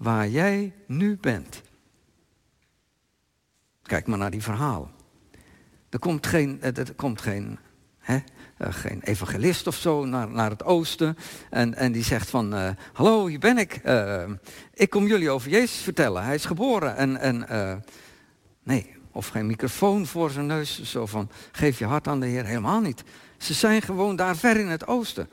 waar 0.01 0.29
jij 0.29 0.73
nu 0.87 1.17
bent. 1.17 1.63
Kijk 3.83 4.07
maar 4.07 4.19
naar 4.19 4.31
die 4.31 4.43
verhalen. 4.43 4.91
Er 5.89 5.99
komt 5.99 6.27
geen, 6.27 6.63
eh, 6.63 6.77
er 6.77 6.95
komt 6.95 7.21
geen, 7.21 7.59
hè, 7.99 8.19
eh, 8.57 8.73
geen 8.73 9.01
evangelist 9.03 9.67
of 9.67 9.77
zo 9.77 10.05
naar, 10.05 10.29
naar 10.29 10.51
het 10.51 10.65
oosten. 10.65 11.17
En, 11.51 11.75
en 11.75 11.93
die 11.93 12.05
zegt 12.05 12.31
van, 12.31 12.55
uh, 12.55 12.71
hallo, 12.93 13.27
hier 13.27 13.39
ben 13.39 13.59
ik. 13.59 13.81
Ik 14.75 14.91
kom 14.91 15.07
jullie 15.07 15.31
over 15.31 15.51
Jezus 15.51 15.81
vertellen. 15.81 16.25
Hij 16.25 16.35
is 16.35 16.45
geboren. 16.45 16.97
En, 16.97 17.17
en 17.17 17.47
nee, 18.63 18.97
of 19.13 19.29
geen 19.29 19.47
microfoon 19.47 20.07
voor 20.07 20.31
zijn 20.31 20.47
neus. 20.47 20.83
Zo 20.83 21.07
van, 21.07 21.31
geef 21.53 21.79
je 21.79 21.85
hart 21.85 22.09
aan 22.09 22.21
de 22.21 22.27
Heer. 22.27 22.45
Helemaal 22.45 22.81
niet. 22.81 23.05
Ze 23.39 23.55
zijn 23.55 23.83
gewoon 23.83 24.17
daar 24.17 24.37
ver 24.37 24.57
in 24.57 24.69
het 24.69 24.87
oosten. 24.87 25.31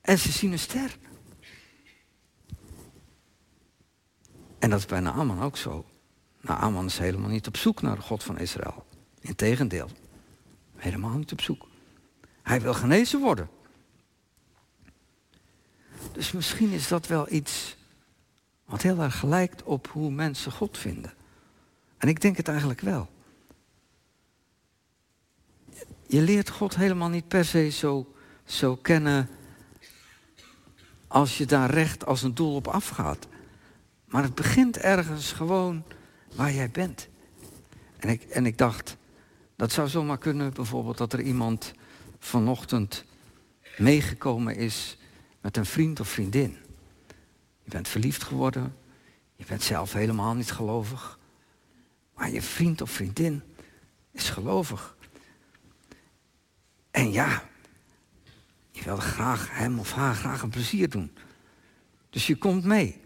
En 0.00 0.18
ze 0.18 0.32
zien 0.32 0.52
een 0.52 0.58
ster. 0.58 0.98
En 4.58 4.70
dat 4.70 4.78
is 4.78 4.86
bij 4.86 5.00
Naaman 5.00 5.42
ook 5.42 5.56
zo. 5.56 5.84
Naaman 6.40 6.86
is 6.86 6.98
helemaal 6.98 7.30
niet 7.30 7.46
op 7.46 7.56
zoek 7.56 7.82
naar 7.82 7.96
de 7.96 8.02
God 8.02 8.22
van 8.22 8.38
Israël. 8.38 8.84
Integendeel. 9.20 9.90
Helemaal 10.76 11.16
niet 11.16 11.32
op 11.32 11.40
zoek. 11.40 11.66
Hij 12.42 12.60
wil 12.60 12.74
genezen 12.74 13.20
worden. 13.20 13.48
Dus 16.12 16.32
misschien 16.32 16.70
is 16.70 16.88
dat 16.88 17.06
wel 17.06 17.32
iets 17.32 17.76
wat 18.64 18.82
heel 18.82 19.00
erg 19.00 19.22
lijkt 19.22 19.62
op 19.62 19.88
hoe 19.88 20.10
mensen 20.10 20.52
God 20.52 20.78
vinden. 20.78 21.12
En 21.98 22.08
ik 22.08 22.20
denk 22.20 22.36
het 22.36 22.48
eigenlijk 22.48 22.80
wel. 22.80 23.08
Je 26.06 26.20
leert 26.20 26.50
God 26.50 26.76
helemaal 26.76 27.08
niet 27.08 27.28
per 27.28 27.44
se 27.44 27.68
zo, 27.68 28.14
zo 28.44 28.76
kennen 28.76 29.28
als 31.06 31.38
je 31.38 31.46
daar 31.46 31.70
recht 31.70 32.06
als 32.06 32.22
een 32.22 32.34
doel 32.34 32.54
op 32.54 32.68
afgaat. 32.68 33.26
Maar 34.08 34.22
het 34.22 34.34
begint 34.34 34.76
ergens 34.76 35.32
gewoon 35.32 35.84
waar 36.34 36.52
jij 36.52 36.70
bent. 36.70 37.08
En 37.98 38.08
ik, 38.08 38.22
en 38.22 38.46
ik 38.46 38.58
dacht, 38.58 38.96
dat 39.56 39.72
zou 39.72 39.88
zomaar 39.88 40.18
kunnen 40.18 40.52
bijvoorbeeld 40.52 40.98
dat 40.98 41.12
er 41.12 41.20
iemand 41.20 41.72
vanochtend 42.18 43.04
meegekomen 43.78 44.56
is 44.56 44.98
met 45.40 45.56
een 45.56 45.66
vriend 45.66 46.00
of 46.00 46.08
vriendin. 46.08 46.56
Je 47.62 47.70
bent 47.70 47.88
verliefd 47.88 48.22
geworden, 48.22 48.76
je 49.36 49.44
bent 49.44 49.62
zelf 49.62 49.92
helemaal 49.92 50.34
niet 50.34 50.52
gelovig, 50.52 51.18
maar 52.14 52.30
je 52.30 52.42
vriend 52.42 52.80
of 52.80 52.90
vriendin 52.90 53.42
is 54.10 54.30
gelovig. 54.30 54.96
En 56.90 57.12
ja, 57.12 57.48
je 58.70 58.82
wil 58.82 58.96
graag 58.96 59.48
hem 59.50 59.78
of 59.78 59.92
haar 59.92 60.14
graag 60.14 60.42
een 60.42 60.50
plezier 60.50 60.88
doen. 60.88 61.10
Dus 62.10 62.26
je 62.26 62.36
komt 62.36 62.64
mee. 62.64 63.00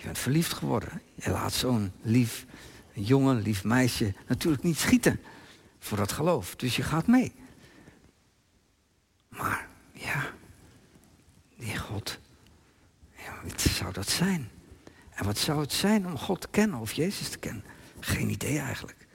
Je 0.00 0.06
bent 0.06 0.18
verliefd 0.18 0.52
geworden. 0.52 1.02
Je 1.14 1.30
laat 1.30 1.52
zo'n 1.52 1.92
lief 2.02 2.46
jongen, 2.92 3.42
lief 3.42 3.64
meisje 3.64 4.14
natuurlijk 4.26 4.62
niet 4.62 4.78
schieten 4.78 5.20
voor 5.78 5.96
dat 5.96 6.12
geloof. 6.12 6.56
Dus 6.56 6.76
je 6.76 6.82
gaat 6.82 7.06
mee. 7.06 7.32
Maar 9.28 9.68
ja, 9.92 10.32
die 11.56 11.78
God, 11.78 12.18
ja, 13.16 13.40
wat 13.42 13.60
zou 13.60 13.92
dat 13.92 14.08
zijn? 14.08 14.48
En 15.10 15.24
wat 15.24 15.38
zou 15.38 15.60
het 15.60 15.72
zijn 15.72 16.06
om 16.06 16.18
God 16.18 16.40
te 16.40 16.48
kennen 16.50 16.80
of 16.80 16.92
Jezus 16.92 17.28
te 17.28 17.38
kennen? 17.38 17.64
Geen 18.00 18.30
idee 18.30 18.58
eigenlijk. 18.58 19.06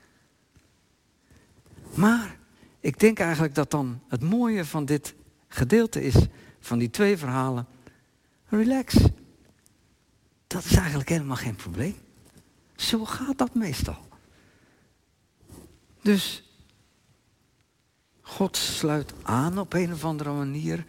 Maar 1.95 2.37
ik 2.79 2.99
denk 2.99 3.19
eigenlijk 3.19 3.55
dat 3.55 3.71
dan 3.71 4.01
het 4.07 4.21
mooie 4.21 4.65
van 4.65 4.85
dit 4.85 5.15
gedeelte 5.47 6.03
is, 6.03 6.15
van 6.59 6.79
die 6.79 6.89
twee 6.89 7.17
verhalen, 7.17 7.67
relax. 8.47 8.95
Dat 10.55 10.65
is 10.65 10.75
eigenlijk 10.75 11.09
helemaal 11.09 11.35
geen 11.35 11.55
probleem. 11.55 11.95
Zo 12.75 13.05
gaat 13.05 13.37
dat 13.37 13.53
meestal. 13.53 13.97
Dus 16.01 16.43
God 18.21 18.57
sluit 18.57 19.13
aan 19.23 19.59
op 19.59 19.73
een 19.73 19.93
of 19.93 20.05
andere 20.05 20.31
manier 20.31 20.85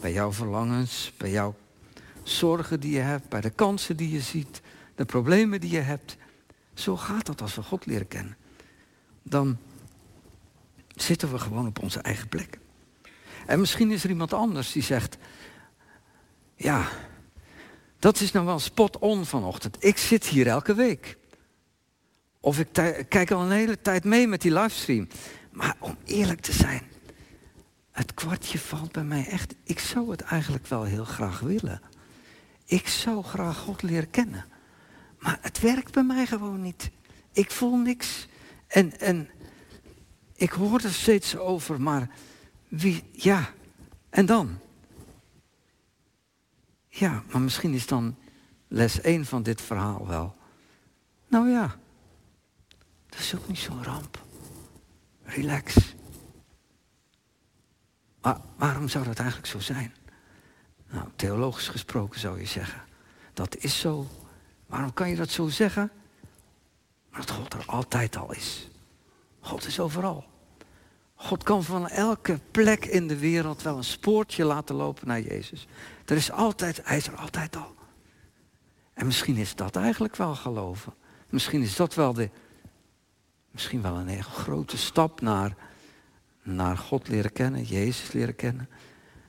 bij 0.00 0.12
jouw 0.12 0.32
verlangens, 0.32 1.12
bij 1.16 1.30
jouw 1.30 1.56
zorgen 2.22 2.80
die 2.80 2.92
je 2.92 3.00
hebt, 3.00 3.28
bij 3.28 3.40
de 3.40 3.50
kansen 3.50 3.96
die 3.96 4.10
je 4.10 4.20
ziet, 4.20 4.60
de 4.94 5.04
problemen 5.04 5.60
die 5.60 5.70
je 5.70 5.80
hebt. 5.80 6.16
Zo 6.74 6.96
gaat 6.96 7.26
dat 7.26 7.40
als 7.40 7.54
we 7.54 7.62
God 7.62 7.86
leren 7.86 8.08
kennen. 8.08 8.36
Dan 9.22 9.58
zitten 10.94 11.32
we 11.32 11.38
gewoon 11.38 11.66
op 11.66 11.82
onze 11.82 12.00
eigen 12.00 12.28
plek. 12.28 12.58
En 13.46 13.60
misschien 13.60 13.90
is 13.90 14.04
er 14.04 14.10
iemand 14.10 14.32
anders 14.32 14.72
die 14.72 14.82
zegt, 14.82 15.18
ja, 16.56 16.88
Dat 17.98 18.20
is 18.20 18.32
nou 18.32 18.46
wel 18.46 18.58
spot 18.58 18.98
on 18.98 19.24
vanochtend. 19.24 19.76
Ik 19.84 19.98
zit 19.98 20.26
hier 20.26 20.46
elke 20.46 20.74
week. 20.74 21.16
Of 22.40 22.58
ik 22.58 22.72
kijk 23.08 23.30
al 23.30 23.42
een 23.42 23.50
hele 23.50 23.80
tijd 23.80 24.04
mee 24.04 24.26
met 24.26 24.40
die 24.40 24.52
livestream. 24.52 25.08
Maar 25.52 25.76
om 25.78 25.96
eerlijk 26.04 26.40
te 26.40 26.52
zijn, 26.52 26.82
het 27.90 28.14
kwartje 28.14 28.58
valt 28.58 28.92
bij 28.92 29.04
mij 29.04 29.26
echt. 29.26 29.54
Ik 29.64 29.78
zou 29.78 30.10
het 30.10 30.20
eigenlijk 30.20 30.66
wel 30.66 30.84
heel 30.84 31.04
graag 31.04 31.40
willen. 31.40 31.80
Ik 32.64 32.88
zou 32.88 33.22
graag 33.22 33.58
God 33.58 33.82
leren 33.82 34.10
kennen. 34.10 34.44
Maar 35.18 35.38
het 35.40 35.60
werkt 35.60 35.92
bij 35.92 36.02
mij 36.02 36.26
gewoon 36.26 36.62
niet. 36.62 36.90
Ik 37.32 37.50
voel 37.50 37.76
niks. 37.76 38.28
En, 38.66 39.00
en 39.00 39.28
ik 40.34 40.50
hoor 40.50 40.80
er 40.80 40.92
steeds 40.92 41.36
over, 41.36 41.80
maar 41.80 42.08
wie, 42.68 43.04
ja, 43.12 43.50
en 44.10 44.26
dan? 44.26 44.58
Ja, 46.98 47.22
maar 47.32 47.40
misschien 47.40 47.72
is 47.72 47.86
dan 47.86 48.16
les 48.68 49.00
1 49.00 49.24
van 49.24 49.42
dit 49.42 49.60
verhaal 49.60 50.06
wel. 50.06 50.36
Nou 51.28 51.50
ja, 51.50 51.76
dat 53.06 53.18
is 53.18 53.34
ook 53.34 53.48
niet 53.48 53.58
zo'n 53.58 53.84
ramp. 53.84 54.22
Relax. 55.22 55.94
Maar 58.20 58.40
waarom 58.56 58.88
zou 58.88 59.04
dat 59.04 59.18
eigenlijk 59.18 59.48
zo 59.48 59.58
zijn? 59.58 59.94
Nou, 60.90 61.08
theologisch 61.16 61.68
gesproken 61.68 62.20
zou 62.20 62.38
je 62.38 62.46
zeggen. 62.46 62.82
Dat 63.32 63.56
is 63.56 63.80
zo. 63.80 64.06
Waarom 64.66 64.92
kan 64.92 65.08
je 65.08 65.16
dat 65.16 65.30
zo 65.30 65.48
zeggen? 65.48 65.90
Omdat 67.12 67.30
God 67.30 67.54
er 67.54 67.64
altijd 67.66 68.16
al 68.16 68.32
is. 68.32 68.68
God 69.40 69.66
is 69.66 69.80
overal. 69.80 70.24
God 71.14 71.42
kan 71.42 71.64
van 71.64 71.88
elke 71.88 72.40
plek 72.50 72.84
in 72.84 73.08
de 73.08 73.18
wereld 73.18 73.62
wel 73.62 73.76
een 73.76 73.84
spoortje 73.84 74.44
laten 74.44 74.74
lopen 74.74 75.06
naar 75.06 75.20
Jezus. 75.20 75.66
Er 76.08 76.16
is 76.16 76.30
altijd, 76.30 76.80
hij 76.84 76.96
is 76.96 77.06
er 77.06 77.16
altijd 77.16 77.56
al. 77.56 77.74
En 78.94 79.06
misschien 79.06 79.36
is 79.36 79.54
dat 79.54 79.76
eigenlijk 79.76 80.16
wel 80.16 80.34
geloven. 80.34 80.94
Misschien 81.28 81.62
is 81.62 81.76
dat 81.76 81.94
wel 81.94 82.12
de, 82.12 82.30
misschien 83.50 83.82
wel 83.82 83.96
een 83.96 84.08
hele 84.08 84.22
grote 84.22 84.76
stap 84.76 85.20
naar, 85.20 85.56
naar 86.42 86.76
God 86.76 87.08
leren 87.08 87.32
kennen, 87.32 87.62
Jezus 87.62 88.12
leren 88.12 88.34
kennen. 88.34 88.68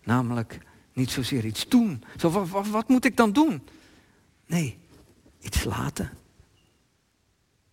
Namelijk 0.04 0.60
niet 0.94 1.12
zozeer 1.12 1.46
iets 1.46 1.68
doen. 1.68 2.04
Zo, 2.18 2.30
wat, 2.30 2.50
wat, 2.50 2.68
wat 2.68 2.88
moet 2.88 3.06
ik 3.06 3.18
dan 3.18 3.34
doen? 3.34 3.68
Nee, 4.46 4.78
iets 5.40 5.64
laten. 5.64 6.10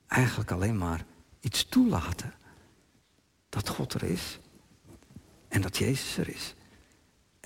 Eigenlijk 0.06 0.50
alleen 0.50 0.78
maar 0.78 1.04
iets 1.40 1.68
toelaten. 1.68 2.34
Dat 3.48 3.68
God 3.68 3.94
er 3.94 4.02
is. 4.02 4.38
En 5.48 5.60
dat 5.60 5.76
Jezus 5.76 6.16
er 6.18 6.28
is. 6.28 6.55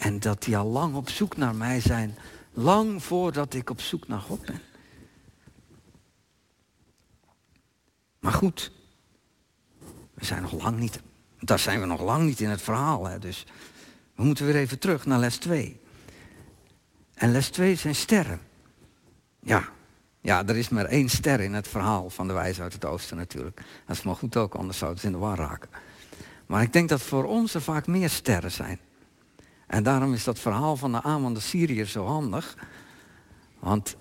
En 0.01 0.21
dat 0.21 0.43
die 0.43 0.57
al 0.57 0.67
lang 0.67 0.95
op 0.95 1.09
zoek 1.09 1.37
naar 1.37 1.55
mij 1.55 1.81
zijn. 1.81 2.17
Lang 2.53 3.03
voordat 3.03 3.55
ik 3.55 3.71
op 3.71 3.81
zoek 3.81 4.09
naar 4.09 4.21
God 4.21 4.45
ben. 4.45 4.61
Maar 8.19 8.33
goed, 8.33 8.73
we 10.15 10.25
zijn 10.25 10.43
nog 10.43 10.53
lang 10.63 10.79
niet, 10.79 11.01
daar 11.39 11.59
zijn 11.59 11.81
we 11.81 11.87
nog 11.87 12.01
lang 12.01 12.25
niet 12.25 12.41
in 12.41 12.49
het 12.49 12.63
verhaal. 12.63 13.07
Hè, 13.07 13.19
dus 13.19 13.47
we 14.15 14.25
moeten 14.25 14.47
weer 14.47 14.57
even 14.57 14.79
terug 14.79 15.07
naar 15.07 15.19
les 15.19 15.37
2. 15.37 15.81
En 17.15 17.33
les 17.33 17.49
2 17.49 17.77
zijn 17.77 17.95
sterren. 17.95 18.41
Ja, 19.41 19.69
ja, 20.21 20.47
er 20.47 20.57
is 20.57 20.69
maar 20.69 20.85
één 20.85 21.09
ster 21.09 21.41
in 21.41 21.55
het 21.55 21.69
verhaal 21.69 22.11
van 22.11 22.27
de 22.27 22.33
wijze 22.33 22.63
uit 22.63 22.73
het 22.73 22.85
oosten 22.85 23.17
natuurlijk. 23.17 23.63
Dat 23.87 23.97
is 23.97 24.03
maar 24.03 24.17
goed 24.17 24.37
ook, 24.37 24.55
anders 24.55 24.79
zou 24.79 24.93
het 24.93 25.03
in 25.03 25.13
de 25.13 25.19
war 25.19 25.37
raken. 25.37 25.71
Maar 26.47 26.63
ik 26.63 26.73
denk 26.73 26.89
dat 26.89 27.03
voor 27.03 27.25
ons 27.25 27.55
er 27.55 27.63
vaak 27.63 27.87
meer 27.87 28.11
sterren 28.11 28.53
zijn. 28.53 28.81
En 29.71 29.83
daarom 29.83 30.15
is 30.15 30.25
dat 30.25 30.39
verhaal 30.39 30.77
van 30.77 30.93
de 30.93 31.03
Aman 31.03 31.35
de 31.35 31.41
Syriër 31.41 31.87
zo 31.87 32.07
handig. 32.07 32.57
Want 33.59 33.97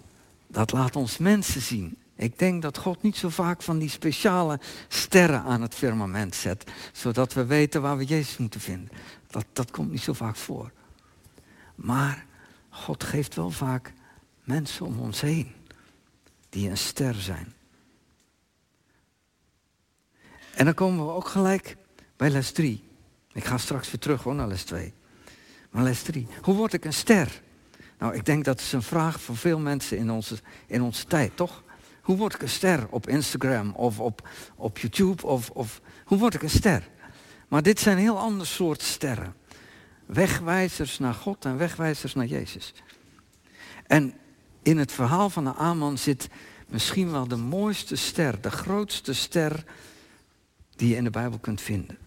dat 0.48 0.72
laat 0.72 0.96
ons 0.96 1.18
mensen 1.18 1.62
zien. 1.62 1.98
Ik 2.16 2.40
denk 2.40 2.62
dat 2.62 2.78
God 2.78 3.02
niet 3.02 3.18
zo 3.18 3.30
vaak 3.30 3.62
van 3.62 3.78
die 3.78 3.90
speciale 3.90 4.60
sterren 4.88 5.42
aan 5.42 5.62
het 5.62 5.76
firmament 5.76 6.36
zet. 6.36 6.72
Zodat 6.94 7.34
we 7.34 7.46
weten 7.46 7.82
waar 7.82 7.98
we 7.98 8.06
Jezus 8.06 8.38
moeten 8.38 8.60
vinden. 8.60 8.90
Dat, 9.28 9.46
dat 9.54 9.72
komt 9.72 9.92
niet 9.92 10.02
zo 10.02 10.14
vaak 10.14 10.36
voor. 10.36 10.72
Maar 11.76 12.26
God 12.70 13.04
geeft 13.04 13.36
wel 13.36 13.50
vaak 13.50 13.94
mensen 14.44 14.86
om 14.86 15.00
ons 15.00 15.22
heen. 15.22 15.52
Die 16.50 16.70
een 16.70 16.78
ster 16.78 17.16
zijn. 17.16 17.54
En 20.54 20.66
dan 20.66 20.74
komen 20.74 21.06
we 21.06 21.12
ook 21.12 21.28
gelijk 21.28 21.78
bij 22.16 22.30
les 22.30 22.52
3. 22.52 22.84
Ik 23.34 23.46
ga 23.46 23.58
straks 23.58 23.92
weer 23.92 24.00
terug 24.00 24.24
hoor, 24.24 24.36
naar 24.36 24.48
les 24.48 24.64
2. 24.64 24.94
Maar 25.70 25.84
les 25.84 26.02
3. 26.02 26.28
Hoe 26.42 26.56
word 26.56 26.74
ik 26.74 26.86
een 26.86 26.94
ster? 26.94 27.42
Nou, 27.98 28.16
ik 28.16 28.26
denk 28.26 28.46
dat 28.46 28.60
is 28.60 28.72
een 28.72 28.82
vraag 28.82 29.22
voor 29.22 29.38
veel 29.38 29.60
mensen 29.60 29.98
in 29.98 30.12
onze, 30.12 30.36
in 30.68 30.82
onze 30.82 31.06
tijd, 31.06 31.36
toch? 31.36 31.64
Hoe 32.02 32.18
word 32.18 32.34
ik 32.34 32.42
een 32.42 32.50
ster 32.50 32.88
op 32.90 33.08
Instagram 33.08 33.72
of 33.76 34.00
op, 34.00 34.30
op 34.56 34.78
YouTube? 34.78 35.26
Of, 35.26 35.50
of, 35.50 35.82
hoe 36.06 36.18
word 36.18 36.34
ik 36.34 36.42
een 36.42 36.50
ster? 36.50 36.90
Maar 37.48 37.62
dit 37.62 37.80
zijn 37.80 37.98
heel 37.98 38.18
ander 38.18 38.48
soort 38.48 38.82
sterren. 38.82 39.36
Wegwijzers 40.06 41.00
naar 41.00 41.14
God 41.14 41.46
en 41.46 41.58
wegwijzers 41.58 42.14
naar 42.14 42.26
Jezus. 42.26 42.74
En 43.88 44.14
in 44.62 44.78
het 44.78 44.92
verhaal 44.92 45.30
van 45.30 45.44
de 45.44 45.54
Aman 45.54 45.98
zit 45.98 46.30
misschien 46.68 47.12
wel 47.12 47.28
de 47.28 47.36
mooiste 47.36 47.96
ster, 47.96 48.42
de 48.42 48.52
grootste 48.52 49.14
ster 49.14 49.64
die 50.76 50.90
je 50.90 50.96
in 50.96 51.04
de 51.04 51.10
Bijbel 51.10 51.40
kunt 51.40 51.62
vinden. 51.62 51.98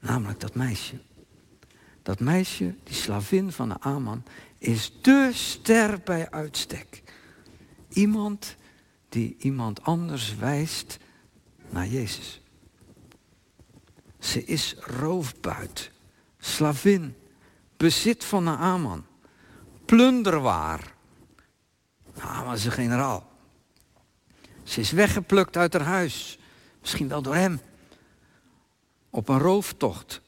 Namelijk 0.00 0.40
dat 0.40 0.54
meisje. 0.54 0.94
Dat 2.06 2.20
meisje, 2.20 2.74
die 2.84 2.94
slavin 2.94 3.52
van 3.52 3.68
de 3.68 3.80
Aman, 3.80 4.24
is 4.58 4.92
de 5.02 5.30
ster 5.32 6.00
bij 6.04 6.30
uitstek. 6.30 7.02
Iemand 7.88 8.56
die 9.08 9.36
iemand 9.38 9.82
anders 9.82 10.34
wijst 10.34 10.98
naar 11.70 11.86
Jezus. 11.86 12.40
Ze 14.18 14.44
is 14.44 14.76
roofbuit, 14.80 15.90
slavin, 16.38 17.16
bezit 17.76 18.24
van 18.24 18.44
Naaman, 18.44 19.06
plunderwaar. 19.84 20.94
Naaman 22.14 22.54
is 22.54 22.64
een 22.64 22.72
generaal. 22.72 23.30
Ze 24.62 24.80
is 24.80 24.90
weggeplukt 24.90 25.56
uit 25.56 25.72
haar 25.72 25.82
huis, 25.82 26.38
misschien 26.80 27.08
wel 27.08 27.22
door 27.22 27.34
hem, 27.34 27.60
op 29.10 29.28
een 29.28 29.38
rooftocht. 29.38 30.24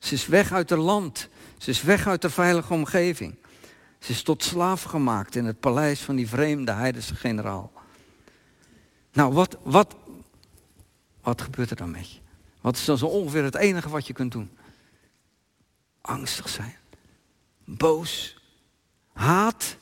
Ze 0.00 0.14
is 0.14 0.26
weg 0.26 0.52
uit 0.52 0.70
haar 0.70 0.78
land, 0.78 1.28
ze 1.58 1.70
is 1.70 1.82
weg 1.82 2.06
uit 2.06 2.22
de 2.22 2.30
veilige 2.30 2.72
omgeving. 2.72 3.34
Ze 3.98 4.12
is 4.12 4.22
tot 4.22 4.44
slaaf 4.44 4.82
gemaakt 4.82 5.36
in 5.36 5.44
het 5.44 5.60
paleis 5.60 6.00
van 6.00 6.16
die 6.16 6.28
vreemde 6.28 6.72
heidense 6.72 7.14
generaal. 7.14 7.72
Nou, 9.12 9.32
wat, 9.32 9.56
wat, 9.62 9.96
wat 11.20 11.42
gebeurt 11.42 11.70
er 11.70 11.76
dan 11.76 11.90
met 11.90 12.12
je? 12.12 12.18
Wat 12.60 12.76
is 12.76 12.84
dan 12.84 12.98
zo 12.98 13.06
ongeveer 13.06 13.44
het 13.44 13.54
enige 13.54 13.88
wat 13.88 14.06
je 14.06 14.12
kunt 14.12 14.32
doen? 14.32 14.50
Angstig 16.00 16.48
zijn. 16.48 16.76
Boos. 17.64 18.42
Haat. 19.12 19.76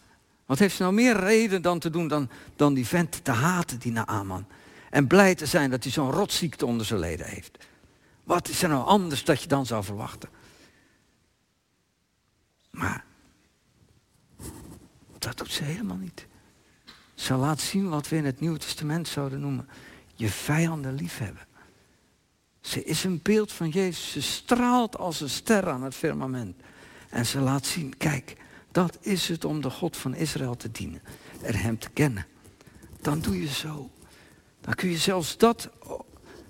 Wat 0.47 0.59
heeft 0.59 0.77
ze 0.77 0.83
nou 0.83 0.95
meer 0.95 1.17
reden 1.17 1.63
dan 1.63 1.79
te 1.79 1.91
doen 1.91 2.09
dan, 2.09 2.31
dan 2.57 2.75
die 2.75 2.87
vent 2.87 3.25
te 3.25 3.31
haten, 3.31 3.79
die 3.79 3.93
Naaman? 3.93 4.47
En 4.91 5.07
blij 5.07 5.35
te 5.35 5.47
zijn 5.47 5.71
dat 5.71 5.83
hij 5.83 5.93
zo'n 5.93 6.11
rotziekte 6.11 6.67
onder 6.67 6.87
zijn 6.87 7.01
leden 7.01 7.27
heeft. 7.27 7.59
Wat 8.29 8.49
is 8.49 8.63
er 8.63 8.69
nou 8.69 8.87
anders 8.87 9.25
dat 9.25 9.43
je 9.43 9.49
dan 9.49 9.67
zou 9.67 9.85
verwachten? 9.85 10.29
Maar 12.71 13.05
dat 15.19 15.39
doet 15.39 15.53
ze 15.53 15.65
helemaal 15.65 15.97
niet. 15.97 16.27
Ze 17.15 17.35
laat 17.35 17.61
zien 17.61 17.89
wat 17.89 18.09
we 18.09 18.17
in 18.17 18.25
het 18.25 18.41
Nieuwe 18.41 18.59
Testament 18.59 19.09
zouden 19.09 19.41
noemen. 19.41 19.69
Je 20.15 20.29
vijanden 20.29 20.95
liefhebben. 20.95 21.47
Ze 22.61 22.85
is 22.85 23.05
een 23.05 23.21
beeld 23.23 23.53
van 23.53 23.69
Jezus. 23.69 24.13
Ze 24.13 24.23
straalt 24.23 24.99
als 24.99 25.21
een 25.21 25.31
ster 25.31 25.69
aan 25.69 25.83
het 25.83 25.95
firmament. 25.95 26.61
En 27.11 27.27
ze 27.27 27.41
laat 27.41 27.67
zien, 27.67 27.97
kijk, 27.97 28.37
dat 28.73 28.99
is 29.01 29.29
het 29.29 29.45
om 29.45 29.61
de 29.61 29.71
God 29.71 29.97
van 29.97 30.15
Israël 30.15 30.57
te 30.57 30.71
dienen. 30.71 31.03
Er 31.43 31.63
hem 31.63 31.79
te 31.79 31.91
kennen. 31.91 32.27
Dan 33.01 33.21
doe 33.21 33.41
je 33.41 33.49
zo. 33.49 33.91
Dan 34.61 34.75
kun 34.75 34.91
je 34.91 34.99
zelfs 34.99 35.37
dat, 35.37 35.71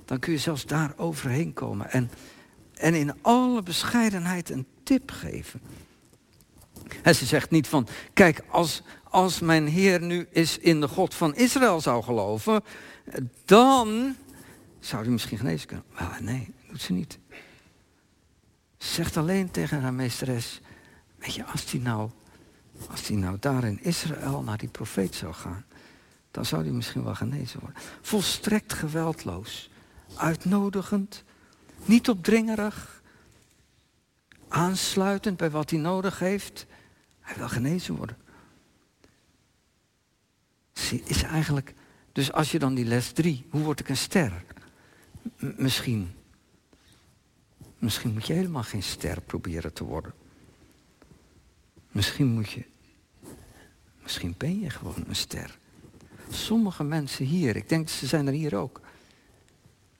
dan 0.09 0.19
kun 0.19 0.33
je 0.33 0.39
zelfs 0.39 0.67
daar 0.67 0.93
overheen 0.97 1.53
komen. 1.53 1.91
En, 1.91 2.11
en 2.75 2.95
in 2.95 3.23
alle 3.23 3.63
bescheidenheid 3.63 4.51
een 4.51 4.67
tip 4.83 5.11
geven. 5.11 5.61
En 7.03 7.15
ze 7.15 7.27
zegt 7.27 7.51
niet 7.51 7.67
van, 7.67 7.89
kijk, 8.13 8.43
als, 8.51 8.83
als 9.05 9.41
mijn 9.41 9.67
Heer 9.67 10.03
nu 10.03 10.27
is 10.31 10.59
in 10.59 10.81
de 10.81 10.89
God 10.89 11.15
van 11.15 11.35
Israël 11.35 11.81
zou 11.81 12.03
geloven, 12.03 12.65
dan 13.45 14.17
zou 14.81 15.03
hij 15.03 15.13
misschien 15.13 15.39
genezen 15.39 15.67
kunnen. 15.67 15.85
Wel, 15.99 16.09
nee, 16.21 16.55
doet 16.71 16.83
ze 16.83 16.93
niet. 16.93 17.19
Ze 18.79 18.93
zegt 18.93 19.17
alleen 19.17 19.51
tegen 19.51 19.81
haar 19.81 19.95
meesteres, 19.95 20.61
weet 21.19 21.35
je, 21.35 21.45
als 21.45 21.67
die 21.67 21.81
nou, 21.81 22.11
als 22.91 23.03
die 23.03 23.17
nou 23.17 23.37
daar 23.41 23.65
in 23.65 23.83
Israël 23.83 24.43
naar 24.43 24.59
die 24.59 24.69
profeet 24.69 25.15
zou 25.15 25.35
gaan, 25.35 25.65
dan 26.31 26.45
zou 26.45 26.63
hij 26.63 26.73
misschien 26.73 27.05
wel 27.05 27.15
genezen 27.15 27.61
worden. 27.61 27.83
Volstrekt 28.01 28.73
geweldloos, 28.73 29.71
uitnodigend, 30.17 31.25
niet 31.85 32.09
opdringerig, 32.09 33.03
aansluitend 34.49 35.37
bij 35.37 35.51
wat 35.51 35.71
hij 35.71 35.79
nodig 35.79 36.19
heeft. 36.19 36.67
Hij 37.21 37.37
wil 37.37 37.49
genezen 37.49 37.97
worden. 37.97 38.17
is 41.05 41.23
eigenlijk, 41.23 41.75
dus 42.13 42.33
als 42.33 42.51
je 42.51 42.59
dan 42.59 42.75
die 42.75 42.85
les 42.85 43.13
drie, 43.13 43.47
hoe 43.51 43.63
word 43.63 43.81
ik 43.81 43.89
een 43.89 43.97
ster? 43.97 44.33
misschien, 45.39 46.11
misschien 47.79 48.13
moet 48.13 48.27
je 48.27 48.33
helemaal 48.33 48.63
geen 48.63 48.83
ster 48.83 49.21
proberen 49.21 49.73
te 49.73 49.85
worden. 49.85 50.13
Misschien 51.91 52.27
moet 52.27 52.51
je, 52.51 52.65
misschien 54.03 54.35
ben 54.39 54.61
je 54.61 54.71
gewoon 54.71 55.05
een 55.09 55.17
ster. 55.17 55.59
Sommige 56.31 56.85
mensen 56.85 57.25
hier, 57.25 57.57
ik 57.57 57.69
denk 57.69 57.89
ze 57.89 58.07
zijn 58.07 58.27
er 58.27 58.33
hier 58.33 58.57
ook, 58.57 58.81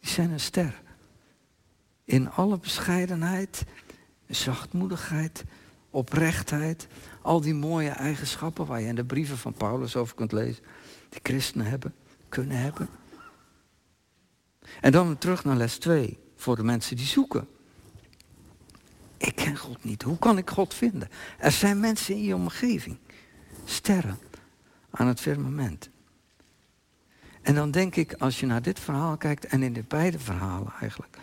die 0.01 0.11
zijn 0.11 0.31
een 0.31 0.41
ster. 0.41 0.83
In 2.05 2.31
alle 2.31 2.59
bescheidenheid, 2.59 3.65
zachtmoedigheid, 4.27 5.45
oprechtheid, 5.91 6.87
al 7.23 7.41
die 7.41 7.55
mooie 7.55 7.91
eigenschappen 7.91 8.67
waar 8.67 8.81
je 8.81 8.87
in 8.87 8.95
de 8.95 9.05
brieven 9.05 9.39
van 9.39 9.53
Paulus 9.53 9.97
over 9.97 10.15
kunt 10.15 10.33
lezen, 10.33 10.65
die 11.09 11.21
christenen 11.23 11.67
hebben, 11.67 11.95
kunnen 12.29 12.57
hebben. 12.57 12.89
En 14.81 14.93
dan 14.93 15.19
terug 15.19 15.45
naar 15.45 15.57
les 15.57 15.79
2, 15.79 16.19
voor 16.37 16.57
de 16.57 16.63
mensen 16.63 16.97
die 16.97 17.07
zoeken. 17.07 17.49
Ik 19.17 19.37
ken 19.37 19.57
God 19.57 19.85
niet. 19.85 20.03
Hoe 20.03 20.19
kan 20.19 20.39
ik 20.39 20.51
God 20.51 20.75
vinden? 20.75 21.09
Er 21.39 21.53
zijn 21.53 21.81
mensen 21.81 22.15
in 22.15 22.23
je 22.23 22.35
omgeving. 22.35 22.99
Sterren 23.65 24.19
aan 24.91 25.07
het 25.07 25.21
firmament. 25.21 25.91
En 27.49 27.55
dan 27.55 27.71
denk 27.71 27.97
ik, 27.97 28.13
als 28.13 28.41
je 28.41 28.47
naar 28.47 28.63
dit 28.63 28.81
verhaal 28.81 29.17
kijkt 29.17 29.45
en 29.45 29.63
in 29.63 29.73
de 29.73 29.83
beide 29.83 30.19
verhalen 30.19 30.73
eigenlijk. 30.81 31.19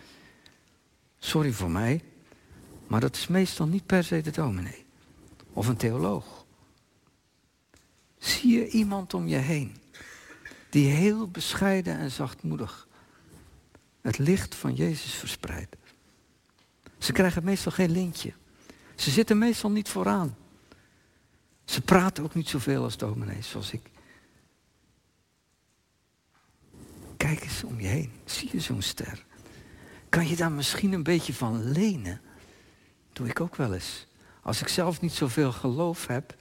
Sorry 1.18 1.52
voor 1.52 1.70
mij, 1.70 2.02
maar 2.86 3.00
dat 3.00 3.16
is 3.16 3.26
meestal 3.26 3.66
niet 3.66 3.86
per 3.86 4.04
se 4.04 4.20
de 4.20 4.30
dominee. 4.30 4.84
Of 5.52 5.66
een 5.66 5.76
theoloog. 5.76 6.44
Zie 8.18 8.58
je 8.58 8.68
iemand 8.68 9.14
om 9.14 9.26
je 9.26 9.36
heen 9.36 9.76
die 10.70 10.90
heel 10.90 11.28
bescheiden 11.28 11.98
en 11.98 12.10
zachtmoedig 12.10 12.88
het 14.00 14.18
licht 14.18 14.54
van 14.54 14.74
Jezus 14.74 15.14
verspreidt. 15.14 15.76
Ze 16.98 17.12
krijgen 17.12 17.44
meestal 17.44 17.72
geen 17.72 17.90
lintje. 17.90 18.32
Ze 18.94 19.10
zitten 19.10 19.38
meestal 19.38 19.70
niet 19.70 19.88
vooraan. 19.88 20.36
Ze 21.64 21.80
praten 21.80 22.24
ook 22.24 22.34
niet 22.34 22.48
zoveel 22.48 22.82
als 22.82 22.96
dominees, 22.96 23.48
zoals 23.48 23.72
ik. 23.72 23.94
Kijk 27.16 27.42
eens 27.42 27.64
om 27.64 27.80
je 27.80 27.86
heen. 27.86 28.12
Zie 28.24 28.48
je 28.52 28.60
zo'n 28.60 28.82
ster? 28.82 29.24
Kan 30.08 30.28
je 30.28 30.36
daar 30.36 30.52
misschien 30.52 30.92
een 30.92 31.02
beetje 31.02 31.34
van 31.34 31.70
lenen? 31.70 32.20
Doe 33.12 33.28
ik 33.28 33.40
ook 33.40 33.56
wel 33.56 33.74
eens. 33.74 34.06
Als 34.42 34.60
ik 34.60 34.68
zelf 34.68 35.00
niet 35.00 35.12
zoveel 35.12 35.52
geloof 35.52 36.06
heb, 36.06 36.34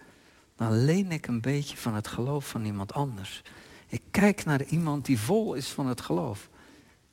dan 0.56 0.86
leen 0.86 1.12
ik 1.12 1.28
een 1.28 1.42
beetje 1.42 1.78
van 1.78 1.96
het 1.96 2.08
geloof 2.08 2.48
van 2.48 2.66
iemand 2.66 2.94
anders. 2.94 3.42
Ik 3.88 4.02
kijk 4.12 4.46
naar 4.46 4.64
iemand 4.64 5.06
die 5.06 5.20
vol 5.20 5.54
is 5.54 5.68
van 5.68 5.88
het 5.88 6.02
geloof. 6.02 6.50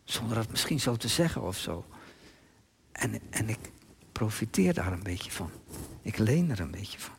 Zonder 0.05 0.37
dat 0.37 0.51
misschien 0.51 0.81
zo 0.81 0.97
te 0.97 1.09
zeggen 1.09 1.43
of 1.43 1.57
zo. 1.57 1.85
En, 2.93 3.21
en 3.31 3.49
ik 3.49 3.59
profiteer 4.13 4.75
daar 4.75 4.93
een 4.93 5.03
beetje 5.03 5.31
van. 5.31 5.51
Ik 6.03 6.19
leen 6.19 6.51
er 6.51 6.61
een 6.61 6.71
beetje 6.71 6.99
van. 6.99 7.15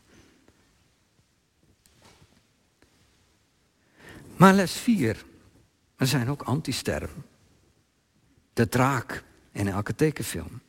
Maar 4.36 4.54
les 4.54 4.74
4. 4.74 5.26
Er 6.04 6.10
zijn 6.10 6.30
ook 6.30 6.42
antisterren. 6.42 7.26
De 8.54 8.70
draak 8.70 9.24
in 9.52 9.68
elke 9.68 9.96
tekenfilm. 9.96 10.62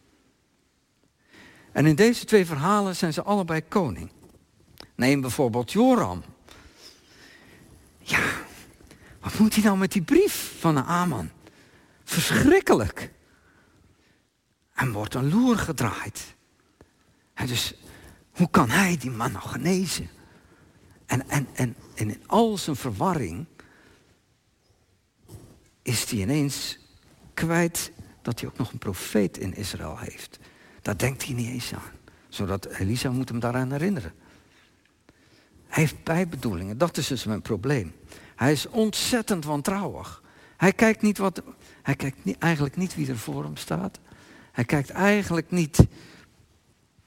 En 1.73 1.87
in 1.87 1.95
deze 1.95 2.25
twee 2.25 2.47
verhalen 2.47 2.97
zijn 2.97 3.13
ze 3.13 3.23
allebei 3.23 3.63
koning. 3.69 4.11
Neem 4.95 5.21
bijvoorbeeld 5.21 5.73
Joram. 5.73 6.23
Ja, 7.99 8.23
wat 9.21 9.39
moet 9.39 9.55
hij 9.55 9.65
nou 9.65 9.79
met 9.79 9.93
die 9.93 10.03
brief 10.03 10.55
van 10.59 10.75
de 10.75 10.83
Aman? 10.83 11.31
Verschrikkelijk. 12.05 13.11
En 14.75 14.93
wordt 14.93 15.15
een 15.15 15.29
loer 15.29 15.59
gedraaid. 15.59 16.35
En 17.33 17.47
dus, 17.47 17.75
hoe 18.31 18.51
kan 18.51 18.71
hij 18.71 18.97
die 18.97 19.11
man 19.11 19.33
nog 19.33 19.53
genezen? 19.53 20.11
En, 21.07 21.29
en, 21.29 21.49
en, 21.55 21.77
en 21.95 22.09
in 22.09 22.23
al 22.27 22.59
zijn 22.59 22.77
verwarring 22.77 23.47
is 25.85 26.11
hij 26.11 26.19
ineens 26.19 26.79
kwijt 27.35 27.93
dat 28.23 28.41
hij 28.41 28.49
ook 28.49 28.59
nog 28.59 28.73
een 28.73 28.79
profeet 28.79 29.39
in 29.39 29.55
Israël 29.55 29.99
heeft. 29.99 30.39
Daar 30.83 30.97
denkt 30.97 31.25
hij 31.25 31.35
niet 31.35 31.49
eens 31.49 31.75
aan. 31.75 31.93
Zodat 32.29 32.67
Elisa 32.67 33.11
moet 33.11 33.29
hem 33.29 33.41
daaraan 33.41 33.73
herinneren. 33.73 34.13
Hij 35.67 35.83
heeft 35.83 36.05
bijbedoelingen, 36.05 36.79
dat 36.79 36.97
is 36.97 37.07
dus 37.07 37.25
mijn 37.25 37.43
probleem. 37.43 37.95
Hij 38.37 38.53
is 38.53 38.69
ontzettend 38.69 39.45
wantrouwig. 39.45 40.23
Hij 40.57 40.73
kijkt, 40.73 41.03
niet 41.03 41.19
wat, 41.19 41.43
hij 41.83 41.95
kijkt 41.95 42.25
niet, 42.25 42.39
eigenlijk 42.39 42.77
niet 42.77 42.95
wie 42.95 43.09
er 43.09 43.19
voor 43.19 43.45
hem 43.45 43.57
staat. 43.57 43.99
Hij 44.53 44.65
kijkt 44.65 44.91
eigenlijk 44.91 45.51
niet 45.51 45.87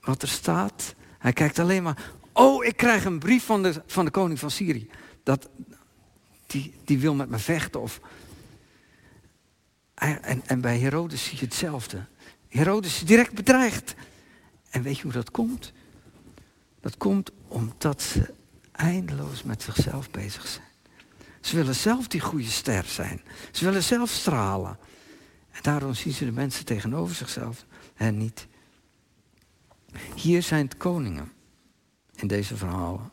wat 0.02 0.22
er 0.22 0.28
staat. 0.28 0.96
Hij 1.18 1.34
kijkt 1.34 1.60
alleen 1.60 1.84
maar, 1.84 2.12
oh, 2.34 2.66
ik 2.66 2.78
krijg 2.78 3.06
een 3.06 3.20
brief 3.20 3.46
van 3.46 3.64
de, 3.64 3.82
van 3.86 4.06
de 4.06 4.12
koning 4.12 4.40
van 4.40 4.52
Syrië. 4.52 4.90
Dat, 5.24 5.50
die, 6.46 6.74
die 6.86 7.00
wil 7.00 7.14
met 7.14 7.30
me 7.30 7.38
vechten. 7.38 7.82
Of, 7.82 8.00
en, 9.98 10.42
en 10.46 10.62
bij 10.62 10.80
Herodes 10.80 11.26
zie 11.26 11.38
je 11.40 11.46
hetzelfde. 11.46 12.06
Herodes 12.48 12.96
is 12.96 13.06
direct 13.06 13.34
bedreigd. 13.34 13.96
En 14.70 14.82
weet 14.82 14.98
je 14.98 15.04
hoe 15.04 15.12
dat 15.12 15.32
komt? 15.32 15.74
Dat 16.80 16.98
komt 16.98 17.32
omdat 17.48 18.02
ze 18.02 18.34
eindeloos 18.72 19.44
met 19.44 19.62
zichzelf 19.62 20.12
bezig 20.12 20.48
zijn. 20.48 20.66
Ze 21.42 21.56
willen 21.56 21.76
zelf 21.76 22.08
die 22.08 22.20
goede 22.20 22.50
ster 22.50 22.86
zijn. 22.86 23.22
Ze 23.52 23.66
willen 23.66 23.84
zelf 23.84 24.10
stralen. 24.10 24.78
En 25.52 25.62
daarom 25.62 25.94
zien 25.94 26.14
ze 26.14 26.26
de 26.26 26.32
mensen 26.32 26.66
tegenover 26.66 27.16
zichzelf 27.16 27.66
en 27.96 28.18
niet. 28.18 28.48
Hier 30.16 30.44
zijn 30.44 30.66
het 30.66 30.78
koningen 30.78 31.32
in 32.16 32.28
deze 32.28 32.58
verhalen. 32.58 33.12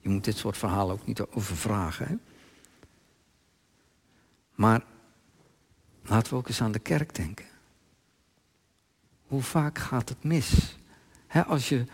Je 0.00 0.08
moet 0.08 0.24
dit 0.24 0.36
soort 0.36 0.56
verhalen 0.56 0.94
ook 0.94 1.06
niet 1.06 1.20
overvragen. 1.20 2.20
Maar 4.54 4.82
laten 6.02 6.32
we 6.32 6.38
ook 6.38 6.48
eens 6.48 6.60
aan 6.62 6.72
de 6.72 6.78
kerk 6.78 7.14
denken. 7.14 7.46
Hoe 9.26 9.42
vaak 9.42 9.78
gaat 9.78 10.08
het 10.08 10.24
mis? 10.24 10.76
als 11.46 11.68
je 11.68 11.84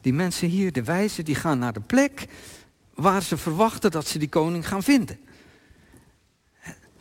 die 0.00 0.12
mensen 0.12 0.48
hier, 0.48 0.72
de 0.72 0.84
wijzen, 0.84 1.24
die 1.24 1.34
gaan 1.34 1.58
naar 1.58 1.72
de 1.72 1.80
plek 1.80 2.26
waar 2.94 3.22
ze 3.22 3.36
verwachten 3.36 3.90
dat 3.90 4.06
ze 4.06 4.18
die 4.18 4.28
koning 4.28 4.68
gaan 4.68 4.82
vinden. 4.82 5.18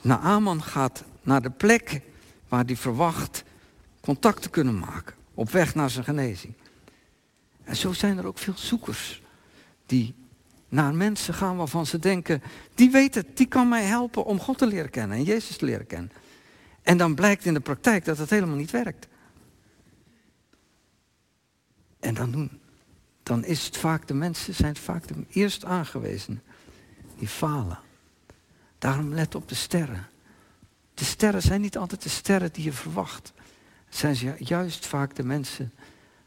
Naaman 0.02 0.64
gaat 0.64 1.04
naar 1.22 1.42
de 1.42 1.50
plek 1.50 2.02
waar 2.48 2.66
hij 2.66 2.76
verwacht 2.76 3.44
contact 4.02 4.42
te 4.42 4.50
kunnen 4.50 4.80
maken. 4.80 5.16
Op 5.34 5.50
weg 5.50 5.76
naar 5.76 5.90
zijn 5.90 6.06
genezing. 6.06 6.54
En 7.64 7.76
zo 7.76 7.94
zijn 7.94 8.18
er 8.18 8.26
ook 8.26 8.38
veel 8.38 8.58
zoekers 8.58 9.22
die 9.86 10.16
naar 10.70 10.96
mensen 10.96 11.34
gaan 11.34 11.58
waarvan 11.58 11.86
ze 11.86 12.00
denken, 12.00 12.42
die 12.76 12.92
weet 12.92 13.16
het, 13.16 13.38
die 13.38 13.48
kan 13.48 13.70
mij 13.70 13.84
helpen 13.84 14.26
om 14.26 14.40
God 14.40 14.58
te 14.58 14.68
leren 14.68 14.90
kennen 14.90 15.18
en 15.18 15.24
Jezus 15.24 15.58
te 15.58 15.66
leren 15.66 15.88
kennen. 15.88 16.12
En 16.86 16.98
dan 16.98 17.16
blijkt 17.16 17.46
in 17.46 17.54
de 17.54 17.60
praktijk 17.60 18.06
dat 18.06 18.18
het 18.18 18.30
helemaal 18.30 18.56
niet 18.56 18.72
werkt. 18.72 19.08
En 22.00 22.14
dan, 22.14 22.32
doen, 22.32 22.60
dan 23.24 23.44
is 23.44 23.66
het 23.66 23.78
vaak 23.78 24.08
de 24.08 24.14
mensen, 24.14 24.54
zijn 24.54 24.74
het 24.74 24.80
vaak 24.80 25.08
de 25.08 25.26
eerst 25.30 25.66
aangewezen 25.66 26.44
die 27.18 27.28
falen. 27.28 27.80
Daarom 28.78 29.14
let 29.14 29.36
op 29.36 29.50
de 29.50 29.56
sterren. 29.56 30.08
De 30.94 31.04
sterren 31.04 31.42
zijn 31.42 31.62
niet 31.62 31.78
altijd 31.78 32.02
de 32.02 32.10
sterren 32.10 32.54
die 32.54 32.64
je 32.64 32.74
verwacht. 32.74 33.34
Het 33.86 33.96
zijn 33.96 34.36
juist 34.40 34.86
vaak 34.86 35.16
de 35.16 35.24
mensen 35.24 35.74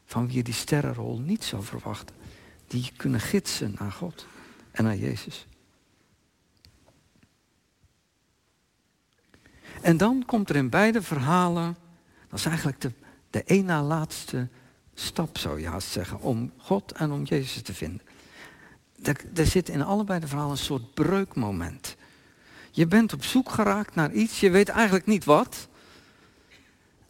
van 0.05 0.27
wie 0.27 0.35
je 0.35 0.43
die 0.43 0.53
sterrenrol 0.53 1.19
niet 1.19 1.43
zou 1.43 1.63
verwachten. 1.63 2.15
Die 2.67 2.91
kunnen 2.97 3.19
gidsen 3.19 3.75
naar 3.79 3.91
God 3.91 4.27
en 4.71 4.83
naar 4.83 4.97
Jezus. 4.97 5.47
En 9.81 9.97
dan 9.97 10.23
komt 10.25 10.49
er 10.49 10.55
in 10.55 10.69
beide 10.69 11.01
verhalen, 11.01 11.77
dat 12.29 12.39
is 12.39 12.45
eigenlijk 12.45 12.81
de, 12.81 12.91
de 13.29 13.43
een 13.45 13.65
na 13.65 13.83
laatste 13.83 14.47
stap, 14.93 15.37
zou 15.37 15.59
je 15.59 15.67
haast 15.67 15.87
zeggen, 15.87 16.21
om 16.21 16.51
God 16.57 16.91
en 16.91 17.11
om 17.11 17.23
Jezus 17.23 17.61
te 17.61 17.73
vinden. 17.73 18.01
Er, 19.33 19.45
zit 19.45 19.69
in 19.69 19.81
allebei 19.81 20.19
de 20.19 20.27
verhalen 20.27 20.51
een 20.51 20.57
soort 20.57 20.93
breukmoment. 20.93 21.95
Je 22.71 22.87
bent 22.87 23.13
op 23.13 23.23
zoek 23.23 23.49
geraakt 23.49 23.95
naar 23.95 24.11
iets, 24.11 24.39
je 24.39 24.49
weet 24.49 24.69
eigenlijk 24.69 25.05
niet 25.05 25.23
wat. 25.23 25.67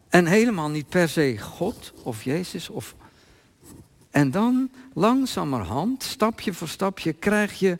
En 0.09 0.25
helemaal 0.25 0.69
niet 0.69 0.89
per 0.89 1.09
se 1.09 1.37
God 1.37 1.93
of 2.03 2.23
Jezus. 2.23 2.69
Of... 2.69 2.95
En 4.09 4.31
dan 4.31 4.71
langzamerhand, 4.93 6.03
stapje 6.03 6.53
voor 6.53 6.67
stapje, 6.67 7.13
krijg 7.13 7.59
je, 7.59 7.79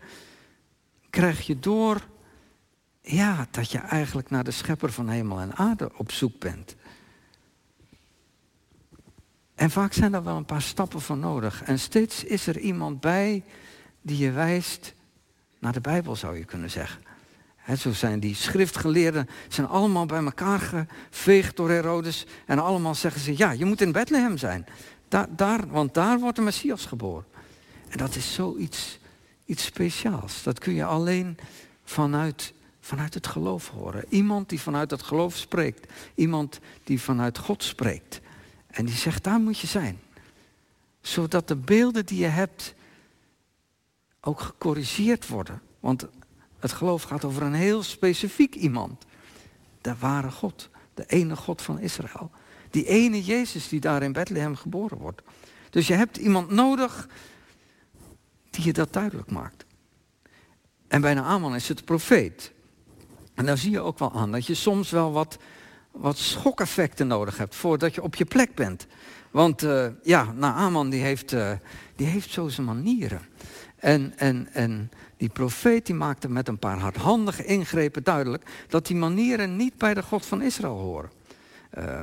krijg 1.10 1.48
je 1.48 1.60
door 1.60 2.02
ja, 3.02 3.48
dat 3.52 3.72
je 3.72 3.78
eigenlijk 3.78 4.30
naar 4.30 4.44
de 4.44 4.52
schepper 4.52 4.92
van 4.92 5.10
hemel 5.10 5.40
en 5.40 5.56
aarde 5.56 5.92
op 5.98 6.12
zoek 6.12 6.40
bent. 6.40 6.76
En 9.56 9.70
vaak 9.70 9.94
zijn 9.94 10.14
er 10.14 10.24
wel 10.24 10.36
een 10.36 10.46
paar 10.46 10.62
stappen 10.62 11.02
voor 11.02 11.18
nodig. 11.18 11.64
En 11.64 11.80
steeds 11.80 12.24
is 12.24 12.48
er 12.48 12.60
iemand 12.60 13.00
bij 13.00 13.44
die 14.02 14.18
je 14.18 14.32
wijst 14.32 14.94
naar 15.60 15.74
de 15.74 15.82
Bijbel, 15.82 16.16
zou 16.16 16.38
je 16.38 16.46
kunnen 16.46 16.72
zeggen. 16.72 17.02
zo 17.78 17.92
zijn 17.92 18.20
die 18.20 18.36
schriftgeleerden 18.36 19.30
zijn 19.48 19.68
allemaal 19.68 20.06
bij 20.06 20.24
elkaar 20.24 20.60
geveegd 20.60 21.56
door 21.56 21.70
Herodes. 21.70 22.26
En 22.46 22.60
allemaal 22.60 22.96
zeggen 22.96 23.22
ze, 23.22 23.38
ja, 23.38 23.52
je 23.52 23.66
moet 23.66 23.82
in 23.82 23.92
Bethlehem 23.92 24.38
zijn. 24.38 24.66
Daar, 25.08 25.28
daar, 25.36 25.68
want 25.68 25.94
daar 25.94 26.20
wordt 26.20 26.36
de 26.36 26.42
Messias 26.42 26.86
geboren. 26.86 27.26
En 27.90 27.98
dat 27.98 28.16
is 28.16 28.34
zoiets 28.34 29.00
iets 29.46 29.66
speciaals. 29.66 30.44
Dat 30.44 30.60
kun 30.60 30.74
je 30.74 30.86
alleen 30.86 31.38
vanuit, 31.84 32.54
vanuit 32.90 33.14
het 33.14 33.28
geloof 33.28 33.70
horen. 33.70 34.06
Iemand 34.10 34.50
die 34.50 34.60
vanuit 34.60 34.92
het 34.92 35.02
geloof 35.02 35.36
spreekt. 35.36 35.92
Iemand 36.16 36.60
die 36.84 37.02
vanuit 37.02 37.38
God 37.38 37.64
spreekt. 37.64 38.22
En 38.68 38.86
die 38.86 38.96
zegt, 38.96 39.24
daar 39.24 39.40
moet 39.40 39.60
je 39.60 39.68
zijn. 39.68 40.00
Zodat 41.02 41.48
de 41.48 41.56
beelden 41.56 42.06
die 42.06 42.20
je 42.20 42.28
hebt 42.28 42.74
ook 44.22 44.40
gecorrigeerd 44.42 45.28
worden. 45.28 45.62
Want 45.80 46.06
het 46.60 46.72
geloof 46.72 47.04
gaat 47.04 47.26
over 47.26 47.42
een 47.42 47.54
heel 47.54 47.84
specifiek 47.84 48.56
iemand. 48.56 49.06
De 49.82 49.96
ware 50.00 50.32
God. 50.32 50.70
De 50.94 51.06
ene 51.08 51.36
God 51.36 51.62
van 51.62 51.80
Israël. 51.80 52.32
Die 52.70 52.86
ene 52.86 53.24
Jezus 53.24 53.68
die 53.68 53.80
daar 53.80 54.04
in 54.04 54.12
Bethlehem 54.12 54.56
geboren 54.56 54.98
wordt. 54.98 55.22
Dus 55.70 55.88
je 55.88 55.94
hebt 55.94 56.18
iemand 56.18 56.50
nodig 56.50 57.08
die 58.50 58.66
je 58.66 58.74
dat 58.74 58.94
duidelijk 58.94 59.32
maakt. 59.32 59.66
En 60.88 61.02
bij 61.02 61.14
Naaman 61.14 61.56
is 61.56 61.68
het 61.68 61.86
profeet. 61.86 62.52
En 63.40 63.46
daar 63.46 63.58
zie 63.58 63.72
je 63.72 63.80
ook 63.80 64.00
wel 64.00 64.14
aan 64.14 64.32
dat 64.32 64.46
je 64.46 64.54
soms 64.54 64.90
wel 64.90 65.12
wat, 65.12 65.38
wat 65.92 66.18
schokeffecten 66.18 67.08
nodig 67.08 67.38
hebt 67.38 67.56
voordat 67.56 67.96
je 67.96 68.04
op 68.04 68.16
je 68.16 68.26
plek 68.26 68.56
bent. 68.56 68.88
Want 69.32 69.64
uh, 69.64 69.86
ja, 70.04 70.34
Naaman 70.36 70.90
die 70.90 71.02
heeft, 71.02 71.34
uh, 71.34 71.52
die 71.96 72.08
heeft 72.08 72.32
zo 72.32 72.48
zijn 72.48 72.68
manieren. 72.68 73.22
En, 73.76 74.14
en, 74.18 74.48
en 74.54 74.92
die 75.18 75.30
profeet 75.30 75.86
die 75.86 75.96
maakte 75.96 76.30
met 76.30 76.48
een 76.48 76.60
paar 76.60 76.78
hardhandige 76.78 77.46
ingrepen 77.46 78.04
duidelijk 78.04 78.44
dat 78.68 78.88
die 78.88 78.96
manieren 78.96 79.56
niet 79.56 79.78
bij 79.78 79.94
de 79.94 80.04
God 80.04 80.26
van 80.26 80.42
Israël 80.42 80.78
horen. 80.78 81.10
Uh, 81.78 82.02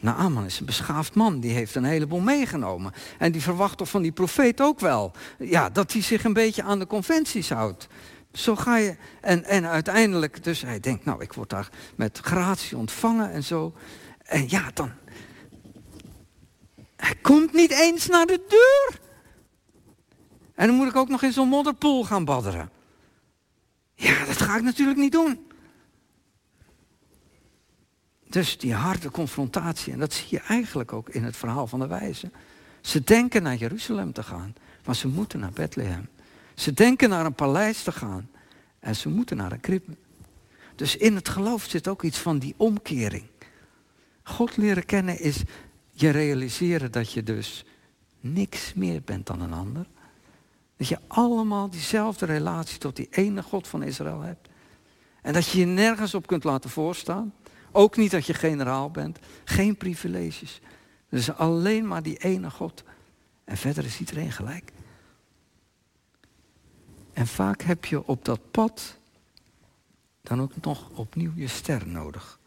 Naaman 0.00 0.44
is 0.44 0.60
een 0.60 0.66
beschaafd 0.66 1.14
man, 1.14 1.40
die 1.40 1.52
heeft 1.52 1.74
een 1.74 1.84
heleboel 1.84 2.20
meegenomen. 2.20 2.92
En 3.18 3.32
die 3.32 3.42
verwacht 3.42 3.76
toch 3.76 3.88
van 3.88 4.02
die 4.02 4.12
profeet 4.12 4.60
ook 4.60 4.80
wel. 4.80 5.12
Ja, 5.38 5.70
dat 5.70 5.92
hij 5.92 6.02
zich 6.02 6.24
een 6.24 6.32
beetje 6.32 6.62
aan 6.62 6.78
de 6.78 6.86
conventies 6.86 7.50
houdt. 7.50 7.88
Zo 8.34 8.56
ga 8.56 8.76
je. 8.76 8.96
En, 9.20 9.44
en 9.44 9.66
uiteindelijk, 9.66 10.44
dus 10.44 10.62
hij 10.62 10.80
denkt, 10.80 11.04
nou, 11.04 11.22
ik 11.22 11.32
word 11.32 11.50
daar 11.50 11.68
met 11.96 12.18
gratie 12.18 12.76
ontvangen 12.76 13.30
en 13.30 13.44
zo. 13.44 13.74
En 14.22 14.48
ja, 14.48 14.70
dan. 14.74 14.90
Hij 16.96 17.14
komt 17.14 17.52
niet 17.52 17.70
eens 17.70 18.06
naar 18.06 18.26
de 18.26 18.44
deur. 18.48 19.00
En 20.54 20.66
dan 20.66 20.76
moet 20.76 20.88
ik 20.88 20.96
ook 20.96 21.08
nog 21.08 21.22
in 21.22 21.32
zo'n 21.32 21.48
modderpoel 21.48 22.04
gaan 22.04 22.24
badderen. 22.24 22.70
Ja, 23.94 24.24
dat 24.24 24.42
ga 24.42 24.56
ik 24.56 24.62
natuurlijk 24.62 24.98
niet 24.98 25.12
doen. 25.12 25.46
Dus 28.28 28.58
die 28.58 28.74
harde 28.74 29.10
confrontatie, 29.10 29.92
en 29.92 29.98
dat 29.98 30.12
zie 30.12 30.26
je 30.30 30.40
eigenlijk 30.40 30.92
ook 30.92 31.08
in 31.08 31.24
het 31.24 31.36
verhaal 31.36 31.66
van 31.66 31.78
de 31.78 31.86
wijze. 31.86 32.30
Ze 32.80 33.04
denken 33.04 33.42
naar 33.42 33.56
Jeruzalem 33.56 34.12
te 34.12 34.22
gaan, 34.22 34.54
maar 34.84 34.96
ze 34.96 35.08
moeten 35.08 35.40
naar 35.40 35.52
Bethlehem. 35.52 36.08
Ze 36.54 36.72
denken 36.72 37.08
naar 37.08 37.26
een 37.26 37.34
paleis 37.34 37.82
te 37.82 37.92
gaan 37.92 38.30
en 38.78 38.96
ze 38.96 39.08
moeten 39.08 39.36
naar 39.36 39.52
een 39.52 39.60
krib. 39.60 39.88
Dus 40.74 40.96
in 40.96 41.14
het 41.14 41.28
geloof 41.28 41.64
zit 41.64 41.88
ook 41.88 42.02
iets 42.02 42.18
van 42.18 42.38
die 42.38 42.54
omkering. 42.56 43.24
God 44.22 44.56
leren 44.56 44.84
kennen 44.84 45.20
is 45.20 45.42
je 45.90 46.10
realiseren 46.10 46.92
dat 46.92 47.12
je 47.12 47.22
dus 47.22 47.64
niks 48.20 48.74
meer 48.74 49.02
bent 49.04 49.26
dan 49.26 49.40
een 49.40 49.52
ander. 49.52 49.86
Dat 50.76 50.88
je 50.88 50.98
allemaal 51.06 51.70
diezelfde 51.70 52.26
relatie 52.26 52.78
tot 52.78 52.96
die 52.96 53.08
ene 53.10 53.42
God 53.42 53.68
van 53.68 53.82
Israël 53.82 54.20
hebt. 54.20 54.48
En 55.22 55.32
dat 55.32 55.46
je 55.46 55.58
je 55.58 55.66
nergens 55.66 56.14
op 56.14 56.26
kunt 56.26 56.44
laten 56.44 56.70
voorstaan. 56.70 57.32
Ook 57.72 57.96
niet 57.96 58.10
dat 58.10 58.26
je 58.26 58.34
generaal 58.34 58.90
bent. 58.90 59.18
Geen 59.44 59.76
privileges. 59.76 60.60
Dus 61.08 61.32
alleen 61.32 61.86
maar 61.86 62.02
die 62.02 62.16
ene 62.16 62.50
God. 62.50 62.84
En 63.44 63.56
verder 63.56 63.84
is 63.84 64.00
iedereen 64.00 64.32
gelijk. 64.32 64.72
En 67.14 67.26
vaak 67.26 67.62
heb 67.62 67.84
je 67.84 68.06
op 68.06 68.24
dat 68.24 68.50
pad 68.50 68.96
dan 70.22 70.40
ook 70.40 70.52
nog 70.60 70.90
opnieuw 70.94 71.32
je 71.34 71.48
ster 71.48 71.86
nodig. 71.86 72.38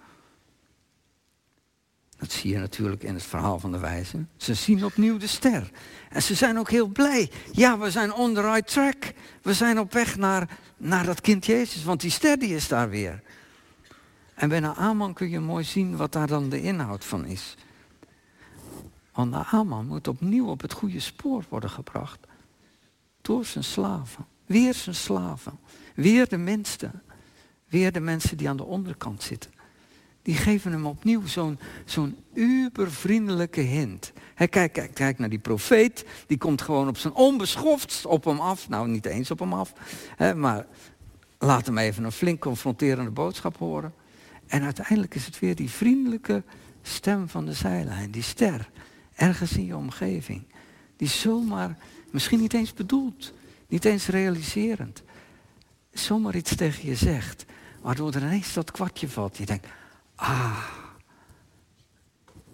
Dat 2.17 2.31
zie 2.31 2.51
je 2.51 2.57
natuurlijk 2.57 3.03
in 3.03 3.13
het 3.13 3.23
verhaal 3.23 3.59
van 3.59 3.71
de 3.71 3.79
wijze. 3.79 4.25
Ze 4.37 4.53
zien 4.53 4.85
opnieuw 4.85 5.17
de 5.17 5.27
ster. 5.27 5.71
En 6.09 6.21
ze 6.23 6.35
zijn 6.35 6.59
ook 6.59 6.69
heel 6.69 6.87
blij. 6.87 7.31
Ja, 7.51 7.77
we 7.77 7.91
zijn 7.91 8.13
on 8.13 8.33
the 8.33 8.41
right 8.41 8.67
track. 8.67 9.13
We 9.41 9.53
zijn 9.53 9.79
op 9.79 9.93
weg 9.93 10.17
naar, 10.17 10.57
naar 10.77 11.05
dat 11.05 11.21
kind 11.21 11.45
Jezus. 11.45 11.83
Want 11.83 12.01
die 12.01 12.11
ster 12.11 12.39
die 12.39 12.55
is 12.55 12.67
daar 12.67 12.89
weer. 12.89 13.23
En 14.33 14.49
bij 14.49 14.59
Naaman 14.59 15.13
kun 15.13 15.29
je 15.29 15.39
mooi 15.39 15.63
zien 15.63 15.97
wat 15.97 16.11
daar 16.11 16.27
dan 16.27 16.49
de 16.49 16.61
inhoud 16.61 17.05
van 17.05 17.25
is. 17.25 17.55
Want 19.11 19.31
Naaman 19.31 19.87
moet 19.87 20.07
opnieuw 20.07 20.47
op 20.47 20.61
het 20.61 20.73
goede 20.73 20.99
spoor 20.99 21.45
worden 21.49 21.69
gebracht. 21.69 22.19
Door 23.21 23.45
zijn 23.45 23.63
slaven. 23.63 24.25
Weer 24.47 24.73
zijn 24.73 24.95
slaven. 24.95 25.59
Weer 25.95 26.27
de 26.27 26.37
minste. 26.37 26.91
Weer 27.69 27.91
de 27.91 27.99
mensen 27.99 28.37
die 28.37 28.49
aan 28.49 28.57
de 28.57 28.63
onderkant 28.63 29.23
zitten. 29.23 29.51
Die 30.21 30.35
geven 30.35 30.71
hem 30.71 30.85
opnieuw 30.85 31.25
zo'n 31.25 31.59
zo'n 31.85 32.17
ubervriendelijke 32.33 33.61
hint. 33.61 34.11
Hij 34.35 34.47
kijk, 34.47 34.91
kijk, 34.93 35.19
naar 35.19 35.29
die 35.29 35.39
profeet. 35.39 36.05
Die 36.27 36.37
komt 36.37 36.61
gewoon 36.61 36.87
op 36.87 36.97
zijn 36.97 37.13
onbeschoftst 37.13 38.05
op 38.05 38.23
hem 38.23 38.39
af. 38.39 38.69
Nou, 38.69 38.87
niet 38.87 39.05
eens 39.05 39.31
op 39.31 39.39
hem 39.39 39.53
af. 39.53 39.73
Maar 40.35 40.65
laat 41.39 41.65
hem 41.65 41.77
even 41.77 42.03
een 42.03 42.11
flink 42.11 42.39
confronterende 42.39 43.11
boodschap 43.11 43.57
horen. 43.57 43.93
En 44.47 44.63
uiteindelijk 44.63 45.15
is 45.15 45.25
het 45.25 45.39
weer 45.39 45.55
die 45.55 45.69
vriendelijke 45.69 46.43
stem 46.81 47.29
van 47.29 47.45
de 47.45 47.53
zijlijn, 47.53 48.11
die 48.11 48.23
ster, 48.23 48.69
ergens 49.15 49.57
in 49.57 49.65
je 49.65 49.75
omgeving, 49.75 50.43
die 50.95 51.07
zomaar, 51.07 51.77
misschien 52.11 52.39
niet 52.39 52.53
eens 52.53 52.73
bedoeld, 52.73 53.33
niet 53.67 53.85
eens 53.85 54.07
realiserend, 54.07 55.03
zomaar 55.91 56.35
iets 56.35 56.55
tegen 56.55 56.89
je 56.89 56.95
zegt, 56.95 57.45
waardoor 57.81 58.13
er 58.13 58.21
ineens 58.21 58.53
dat 58.53 58.71
kwartje 58.71 59.09
valt. 59.09 59.37
Je 59.37 59.45
denkt, 59.45 59.67
ah. 60.15 60.67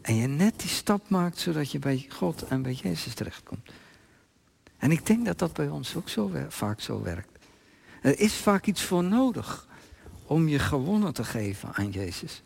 En 0.02 0.16
je 0.16 0.28
net 0.28 0.60
die 0.60 0.70
stap 0.70 1.10
maakt 1.10 1.38
zodat 1.38 1.72
je 1.72 1.80
bij 1.80 2.06
God 2.10 2.44
en 2.48 2.62
bij 2.62 2.74
Jezus 2.74 3.14
terechtkomt. 3.14 3.72
En 4.78 4.92
ik 4.92 5.06
denk 5.06 5.26
dat 5.26 5.40
dat 5.40 5.54
bij 5.54 5.70
ons 5.70 5.96
ook 5.96 6.10
zo 6.10 6.32
vaak 6.50 6.82
zo 6.82 7.02
werkt. 7.02 7.38
Er 8.02 8.20
is 8.20 8.34
vaak 8.34 8.66
iets 8.66 8.82
voor 8.82 9.04
nodig 9.04 9.68
om 10.26 10.48
je 10.48 10.60
gewonnen 10.60 11.14
te 11.14 11.24
geven 11.24 11.74
aan 11.74 11.90
Jezus. 11.90 12.42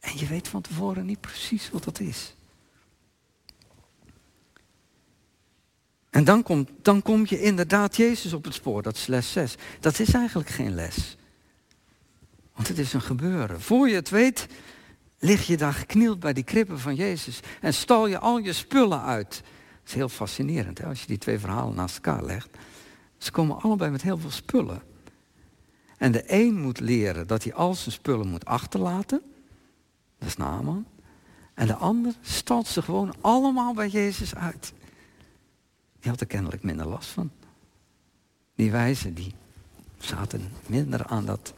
En 0.00 0.18
je 0.18 0.26
weet 0.26 0.48
van 0.48 0.60
tevoren 0.62 1.06
niet 1.06 1.20
precies 1.20 1.70
wat 1.70 1.84
dat 1.84 2.00
is. 2.00 2.34
En 6.12 6.24
dan 6.24 6.42
kom, 6.42 6.66
dan 6.82 7.02
kom 7.02 7.24
je 7.26 7.40
inderdaad 7.40 7.96
Jezus 7.96 8.32
op 8.32 8.44
het 8.44 8.54
spoor, 8.54 8.82
dat 8.82 8.96
is 8.96 9.06
les 9.06 9.32
6. 9.32 9.54
Dat 9.80 9.98
is 9.98 10.12
eigenlijk 10.12 10.48
geen 10.48 10.74
les. 10.74 11.16
Want 12.54 12.68
het 12.68 12.78
is 12.78 12.92
een 12.92 13.02
gebeuren. 13.02 13.60
Voor 13.60 13.88
je 13.88 13.94
het 13.94 14.10
weet, 14.10 14.46
lig 15.18 15.46
je 15.46 15.56
daar 15.56 15.72
geknield 15.72 16.20
bij 16.20 16.32
die 16.32 16.44
krippen 16.44 16.78
van 16.78 16.94
Jezus 16.94 17.40
en 17.60 17.74
stal 17.74 18.06
je 18.06 18.18
al 18.18 18.38
je 18.38 18.52
spullen 18.52 19.02
uit. 19.02 19.30
Dat 19.30 19.86
is 19.86 19.94
heel 19.94 20.08
fascinerend 20.08 20.78
hè, 20.78 20.86
als 20.86 21.00
je 21.00 21.06
die 21.06 21.18
twee 21.18 21.38
verhalen 21.38 21.74
naast 21.74 21.94
elkaar 21.94 22.24
legt. 22.24 22.48
Ze 23.18 23.30
komen 23.30 23.60
allebei 23.60 23.90
met 23.90 24.02
heel 24.02 24.18
veel 24.18 24.30
spullen. 24.30 24.82
En 25.96 26.12
de 26.12 26.24
een 26.26 26.60
moet 26.60 26.80
leren 26.80 27.26
dat 27.26 27.44
hij 27.44 27.54
al 27.54 27.74
zijn 27.74 27.92
spullen 27.92 28.28
moet 28.28 28.44
achterlaten. 28.44 29.22
Dat 30.18 30.28
is 30.28 30.36
Naaman. 30.36 30.86
En 31.54 31.66
de 31.66 31.74
ander 31.74 32.14
stalt 32.20 32.66
ze 32.66 32.82
gewoon 32.82 33.14
allemaal 33.20 33.74
bij 33.74 33.88
Jezus 33.88 34.34
uit. 34.34 34.72
Die 36.02 36.10
had 36.10 36.20
er 36.20 36.26
kennelijk 36.26 36.62
minder 36.62 36.86
last 36.86 37.08
van. 37.08 37.30
Die 38.54 38.70
wijzen 38.70 39.14
die 39.14 39.34
zaten 39.98 40.52
minder 40.66 41.06
aan, 41.06 41.26
dat, 41.26 41.54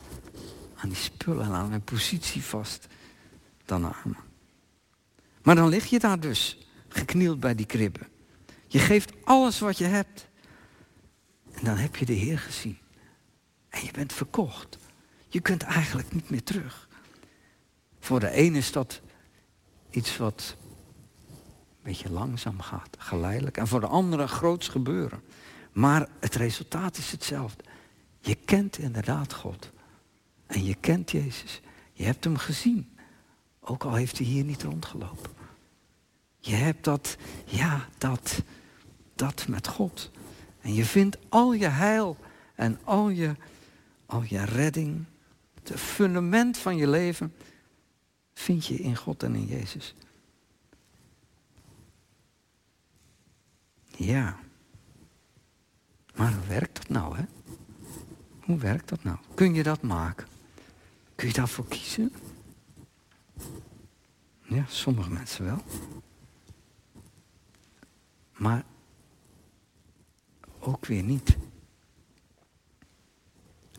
aan 0.76 0.88
die 0.88 0.98
spullen 0.98 1.44
en 1.44 1.52
aan 1.52 1.70
hun 1.70 1.82
positie 1.82 2.42
vast 2.42 2.86
dan 3.64 3.80
Naaman. 3.80 4.16
Maar 5.42 5.54
dan 5.54 5.68
lig 5.68 5.86
je 5.86 5.98
daar 5.98 6.20
dus, 6.20 6.68
geknield 6.88 7.40
bij 7.40 7.54
die 7.54 7.66
kribben. 7.66 8.06
Je 8.66 8.78
geeft 8.78 9.12
alles 9.24 9.58
wat 9.58 9.78
je 9.78 9.84
hebt. 9.84 10.28
En 11.52 11.64
dan 11.64 11.76
heb 11.76 11.96
je 11.96 12.04
de 12.04 12.12
Heer 12.12 12.38
gezien. 12.38 12.78
En 13.68 13.84
je 13.84 13.92
bent 13.92 14.12
verkocht. 14.12 14.78
Je 15.28 15.40
kunt 15.40 15.62
eigenlijk 15.62 16.12
niet 16.12 16.30
meer 16.30 16.42
terug. 16.42 16.88
Voor 18.00 18.20
de 18.20 18.30
ene 18.30 18.58
is 18.58 18.72
dat 18.72 19.00
iets 19.90 20.16
wat 20.16 20.56
beetje 21.84 22.10
langzaam 22.10 22.60
gaat, 22.60 22.96
geleidelijk. 22.98 23.56
En 23.56 23.66
voor 23.66 23.80
de 23.80 23.86
andere 23.86 24.26
groots 24.26 24.68
gebeuren. 24.68 25.22
Maar 25.72 26.08
het 26.20 26.34
resultaat 26.34 26.96
is 26.96 27.10
hetzelfde. 27.10 27.64
Je 28.20 28.34
kent 28.34 28.78
inderdaad 28.78 29.32
God. 29.32 29.70
En 30.46 30.64
je 30.64 30.74
kent 30.74 31.10
Jezus. 31.10 31.60
Je 31.92 32.04
hebt 32.04 32.24
hem 32.24 32.36
gezien. 32.36 32.96
Ook 33.60 33.84
al 33.84 33.94
heeft 33.94 34.18
hij 34.18 34.26
hier 34.26 34.44
niet 34.44 34.62
rondgelopen. 34.62 35.30
Je 36.38 36.54
hebt 36.54 36.84
dat, 36.84 37.16
ja, 37.44 37.88
dat, 37.98 38.42
dat 39.14 39.48
met 39.48 39.68
God. 39.68 40.10
En 40.60 40.74
je 40.74 40.84
vindt 40.84 41.18
al 41.28 41.52
je 41.52 41.68
heil 41.68 42.16
En 42.54 42.78
al 42.84 43.08
je, 43.08 43.34
al 44.06 44.22
je 44.22 44.44
redding, 44.44 45.04
het 45.62 45.80
fundament 45.80 46.58
van 46.58 46.76
je 46.76 46.88
leven, 46.88 47.34
vind 48.34 48.66
je 48.66 48.74
in 48.74 48.96
God 48.96 49.22
en 49.22 49.34
in 49.34 49.46
Jezus. 49.46 49.94
Ja. 53.96 54.38
Maar 56.14 56.32
hoe 56.32 56.46
werkt 56.46 56.76
dat 56.76 56.88
nou, 56.88 57.16
hè? 57.16 57.24
Hoe 58.40 58.58
werkt 58.58 58.88
dat 58.88 59.04
nou? 59.04 59.18
Kun 59.34 59.54
je 59.54 59.62
dat 59.62 59.82
maken? 59.82 60.26
Kun 61.14 61.26
je 61.26 61.32
daarvoor 61.32 61.68
kiezen? 61.68 62.12
Ja, 64.42 64.64
sommige 64.66 65.10
mensen 65.10 65.44
wel. 65.44 65.62
Maar 68.32 68.64
ook 70.58 70.86
weer 70.86 71.02
niet. 71.02 71.36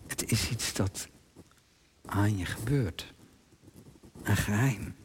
Het 0.08 0.32
is 0.32 0.50
iets 0.50 0.74
dat 0.74 1.08
aan 2.06 2.38
je 2.38 2.46
gebeurt. 2.46 3.14
Een 4.24 4.38
geheim. 4.38 4.96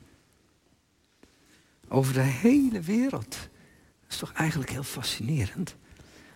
Over 1.88 2.12
de 2.12 2.20
hele 2.20 2.80
wereld. 2.80 3.49
Is 4.10 4.16
toch 4.16 4.32
eigenlijk 4.32 4.70
heel 4.70 4.82
fascinerend. 4.82 5.76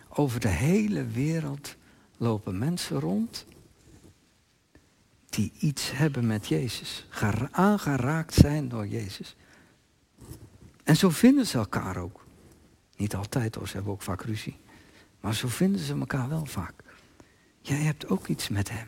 Over 0.09 0.39
de 0.39 0.47
hele 0.47 1.05
wereld 1.05 1.75
lopen 2.17 2.57
mensen 2.57 2.99
rond 2.99 3.45
die 5.29 5.51
iets 5.59 5.91
hebben 5.91 6.27
met 6.27 6.47
Jezus. 6.47 7.07
Aangeraakt 7.51 8.33
zijn 8.33 8.69
door 8.69 8.87
Jezus. 8.87 9.35
En 10.83 10.95
zo 10.95 11.09
vinden 11.09 11.47
ze 11.47 11.57
elkaar 11.57 11.97
ook. 11.97 12.25
Niet 12.95 13.15
altijd 13.15 13.55
hoor, 13.55 13.67
ze 13.67 13.73
hebben 13.73 13.93
ook 13.93 14.01
vaak 14.01 14.21
ruzie. 14.21 14.57
Maar 15.19 15.35
zo 15.35 15.47
vinden 15.47 15.81
ze 15.81 15.93
elkaar 15.93 16.29
wel 16.29 16.45
vaak. 16.45 16.73
Jij 17.61 17.77
hebt 17.77 18.07
ook 18.07 18.27
iets 18.27 18.47
met 18.47 18.69
hem. 18.69 18.87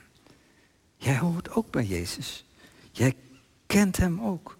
Jij 0.98 1.18
hoort 1.18 1.52
ook 1.52 1.72
bij 1.72 1.86
Jezus. 1.86 2.46
Jij 2.92 3.16
kent 3.66 3.98
hem 3.98 4.22
ook. 4.22 4.58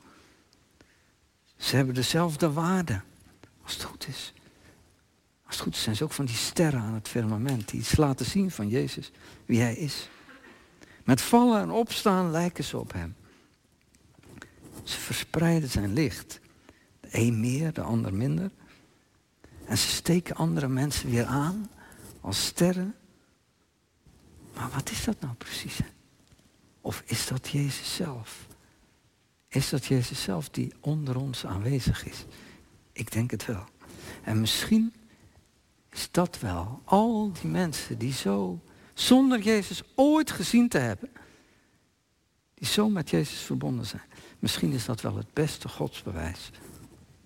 Ze 1.56 1.76
hebben 1.76 1.96
dezelfde 1.96 2.52
waarde. 2.52 3.02
Als 3.68 3.76
het 3.76 3.86
goed 3.86 4.08
is. 4.08 4.34
Als 5.46 5.56
het 5.56 5.64
goed 5.64 5.76
is 5.76 5.82
zijn 5.84 5.96
ze 5.96 6.04
ook 6.04 6.12
van 6.12 6.26
die 6.26 6.36
sterren 6.36 6.82
aan 6.82 6.94
het 6.94 7.08
firmament. 7.08 7.70
Die 7.70 7.80
iets 7.80 7.98
laten 7.98 8.26
zien 8.26 8.52
van 8.52 8.68
Jezus. 8.68 9.12
Wie 9.46 9.62
hij 9.62 9.76
is. 9.76 10.10
Met 11.04 11.22
vallen 11.22 11.62
en 11.62 11.72
opstaan 11.72 12.32
lijken 12.32 12.64
ze 12.64 12.78
op 12.78 12.94
hem. 12.94 13.16
Ze 14.84 15.00
verspreiden 15.00 15.70
zijn 15.70 15.94
licht. 15.94 16.40
De 17.00 17.08
een 17.12 17.40
meer, 17.40 17.74
de 17.74 17.82
ander 17.82 18.14
minder. 18.14 18.52
En 19.66 19.78
ze 19.78 19.88
steken 19.88 20.36
andere 20.36 20.68
mensen 20.68 21.10
weer 21.10 21.26
aan 21.26 21.70
als 22.22 22.46
sterren. 22.46 22.96
Maar 24.54 24.70
wat 24.70 24.90
is 24.90 25.04
dat 25.04 25.20
nou 25.20 25.34
precies? 25.34 25.80
Of 26.82 27.04
is 27.06 27.28
dat 27.28 27.48
Jezus 27.48 27.96
zelf? 27.96 28.48
Is 29.48 29.70
dat 29.70 29.86
Jezus 29.86 30.22
zelf 30.22 30.50
die 30.50 30.74
onder 30.80 31.18
ons 31.18 31.46
aanwezig 31.46 32.06
is? 32.06 32.26
Ik 32.98 33.12
denk 33.12 33.32
het 33.32 33.46
wel. 33.46 33.64
En 34.24 34.40
misschien 34.40 34.94
is 35.90 36.12
dat 36.12 36.40
wel 36.40 36.82
al 36.86 37.32
die 37.32 37.52
mensen 37.52 37.98
die 37.98 38.14
zo, 38.14 38.62
zonder 38.94 39.40
Jezus 39.40 39.84
ooit 39.96 40.32
gezien 40.32 40.70
te 40.70 40.78
hebben, 40.78 41.10
die 42.54 42.68
zo 42.68 42.90
met 42.90 43.10
Jezus 43.10 43.40
verbonden 43.40 43.86
zijn. 43.86 44.02
Misschien 44.40 44.72
is 44.72 44.86
dat 44.86 45.02
wel 45.02 45.16
het 45.16 45.34
beste 45.34 45.70
godsbewijs 45.70 46.52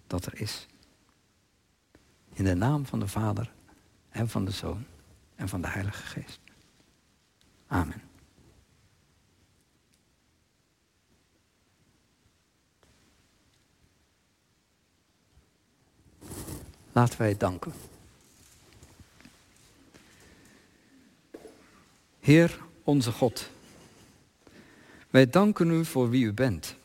dat 0.08 0.26
er 0.26 0.42
is. 0.42 0.66
In 2.34 2.44
de 2.44 2.56
naam 2.56 2.86
van 2.86 3.00
de 3.00 3.08
Vader 3.08 3.54
en 4.10 4.30
van 4.30 4.46
de 4.46 4.52
Zoon 4.52 4.86
en 5.36 5.50
van 5.50 5.62
de 5.62 5.68
Heilige 5.68 6.04
Geest. 6.04 6.40
Amen. 7.68 8.11
Laten 16.92 17.20
wij 17.20 17.38
danken. 17.38 17.74
Heer, 22.20 22.60
onze 22.84 23.12
God, 23.12 23.50
wij 25.10 25.30
danken 25.30 25.70
u 25.70 25.86
voor 25.86 26.10
wie 26.10 26.26
u 26.26 26.34
bent. 26.34 26.76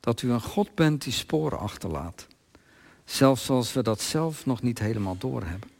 Dat 0.00 0.22
u 0.22 0.30
een 0.30 0.40
God 0.40 0.74
bent 0.74 1.02
die 1.02 1.12
sporen 1.12 1.58
achterlaat. 1.58 2.26
Zelfs 3.04 3.50
als 3.50 3.72
we 3.72 3.82
dat 3.82 4.00
zelf 4.00 4.46
nog 4.46 4.62
niet 4.62 4.78
helemaal 4.78 5.18
doorhebben. 5.18 5.70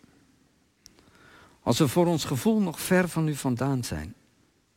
Als 1.62 1.78
we 1.78 1.88
voor 1.88 2.06
ons 2.06 2.24
gevoel 2.24 2.60
nog 2.60 2.80
ver 2.80 3.08
van 3.08 3.28
u 3.28 3.34
vandaan 3.34 3.84
zijn, 3.84 4.14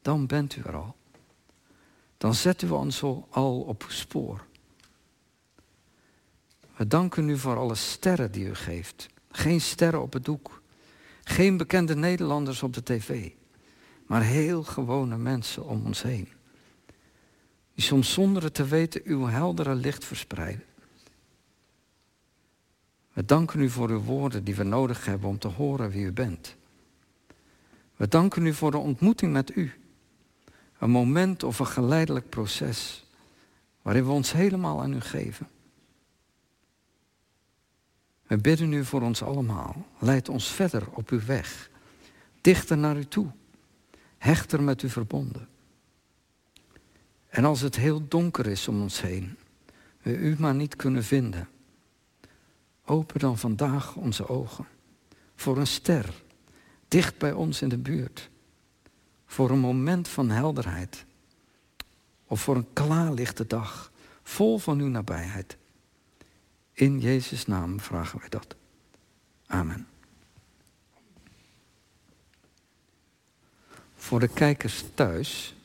dan 0.01 0.25
bent 0.25 0.55
u 0.55 0.61
er 0.61 0.75
al. 0.75 0.95
Dan 2.17 2.33
zet 2.33 2.61
u 2.61 2.69
ons 2.69 3.01
al 3.29 3.59
op 3.59 3.85
spoor. 3.87 4.45
We 6.77 6.87
danken 6.87 7.29
u 7.29 7.37
voor 7.37 7.57
alle 7.57 7.75
sterren 7.75 8.31
die 8.31 8.45
u 8.45 8.55
geeft. 8.55 9.07
Geen 9.31 9.61
sterren 9.61 10.01
op 10.01 10.13
het 10.13 10.25
doek. 10.25 10.61
Geen 11.23 11.57
bekende 11.57 11.95
Nederlanders 11.95 12.63
op 12.63 12.73
de 12.73 12.83
tv. 12.83 13.31
Maar 14.05 14.23
heel 14.23 14.63
gewone 14.63 15.17
mensen 15.17 15.65
om 15.65 15.85
ons 15.85 16.01
heen. 16.01 16.27
Die 17.73 17.83
soms 17.83 18.13
zonder 18.13 18.43
het 18.43 18.53
te 18.53 18.65
weten 18.65 19.01
uw 19.03 19.25
heldere 19.25 19.75
licht 19.75 20.05
verspreiden. 20.05 20.63
We 23.13 23.25
danken 23.25 23.61
u 23.61 23.69
voor 23.69 23.89
uw 23.89 24.01
woorden 24.01 24.43
die 24.43 24.55
we 24.55 24.63
nodig 24.63 25.05
hebben 25.05 25.29
om 25.29 25.39
te 25.39 25.47
horen 25.47 25.89
wie 25.89 26.05
u 26.05 26.11
bent. 26.11 26.55
We 27.95 28.07
danken 28.07 28.45
u 28.45 28.53
voor 28.53 28.71
de 28.71 28.77
ontmoeting 28.77 29.33
met 29.33 29.55
u. 29.55 29.71
Een 30.79 30.89
moment 30.89 31.43
of 31.43 31.59
een 31.59 31.67
geleidelijk 31.67 32.29
proces 32.29 33.05
waarin 33.81 34.05
we 34.05 34.11
ons 34.11 34.31
helemaal 34.31 34.81
aan 34.81 34.93
u 34.93 35.01
geven. 35.01 35.47
We 38.27 38.37
bidden 38.37 38.73
u 38.73 38.85
voor 38.85 39.01
ons 39.01 39.23
allemaal. 39.23 39.85
Leid 39.99 40.29
ons 40.29 40.47
verder 40.47 40.87
op 40.91 41.09
uw 41.09 41.25
weg. 41.25 41.69
Dichter 42.41 42.77
naar 42.77 42.97
u 42.97 43.05
toe. 43.05 43.27
Hechter 44.17 44.63
met 44.63 44.81
u 44.81 44.89
verbonden. 44.89 45.47
En 47.27 47.45
als 47.45 47.61
het 47.61 47.75
heel 47.75 48.07
donker 48.07 48.45
is 48.47 48.67
om 48.67 48.81
ons 48.81 49.01
heen, 49.01 49.37
we 50.01 50.17
u 50.17 50.35
maar 50.39 50.55
niet 50.55 50.75
kunnen 50.75 51.03
vinden, 51.03 51.49
open 52.85 53.19
dan 53.19 53.37
vandaag 53.37 53.95
onze 53.95 54.27
ogen 54.27 54.67
voor 55.35 55.57
een 55.57 55.67
ster 55.67 56.23
dicht 56.87 57.17
bij 57.17 57.31
ons 57.31 57.61
in 57.61 57.69
de 57.69 57.77
buurt, 57.77 58.29
voor 59.25 59.49
een 59.49 59.59
moment 59.59 60.07
van 60.07 60.29
helderheid 60.29 61.05
of 62.27 62.41
voor 62.41 62.55
een 62.55 62.73
klaarlichte 62.73 63.47
dag, 63.47 63.91
vol 64.23 64.57
van 64.57 64.79
uw 64.79 64.87
nabijheid. 64.87 65.57
In 66.77 66.99
Jezus' 66.99 67.45
naam 67.45 67.79
vragen 67.79 68.19
wij 68.19 68.29
dat. 68.29 68.55
Amen. 69.47 69.87
Voor 73.95 74.19
de 74.19 74.27
kijkers 74.27 74.83
thuis, 74.93 75.55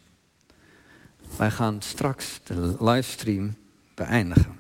wij 1.37 1.51
gaan 1.51 1.83
straks 1.83 2.40
de 2.44 2.77
livestream 2.85 3.55
beëindigen. 3.94 4.57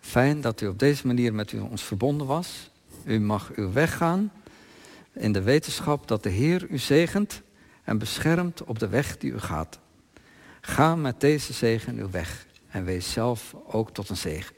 Fijn 0.00 0.40
dat 0.40 0.60
u 0.60 0.66
op 0.66 0.78
deze 0.78 1.06
manier 1.06 1.34
met 1.34 1.52
u 1.52 1.58
ons 1.58 1.82
verbonden 1.82 2.26
was. 2.26 2.70
U 3.04 3.20
mag 3.20 3.50
uw 3.54 3.72
weg 3.72 3.96
gaan 3.96 4.32
in 5.12 5.32
de 5.32 5.42
wetenschap 5.42 6.08
dat 6.08 6.22
de 6.22 6.30
Heer 6.30 6.68
u 6.70 6.78
zegent 6.78 7.42
en 7.84 7.98
beschermt 7.98 8.64
op 8.64 8.78
de 8.78 8.88
weg 8.88 9.18
die 9.18 9.32
u 9.32 9.38
gaat. 9.38 9.78
Ga 10.60 10.96
met 10.96 11.20
deze 11.20 11.52
zegen 11.52 11.96
uw 11.96 12.10
weg 12.10 12.46
en 12.68 12.84
wees 12.84 13.12
zelf 13.12 13.54
ook 13.66 13.90
tot 13.90 14.08
een 14.08 14.16
zegen. 14.16 14.56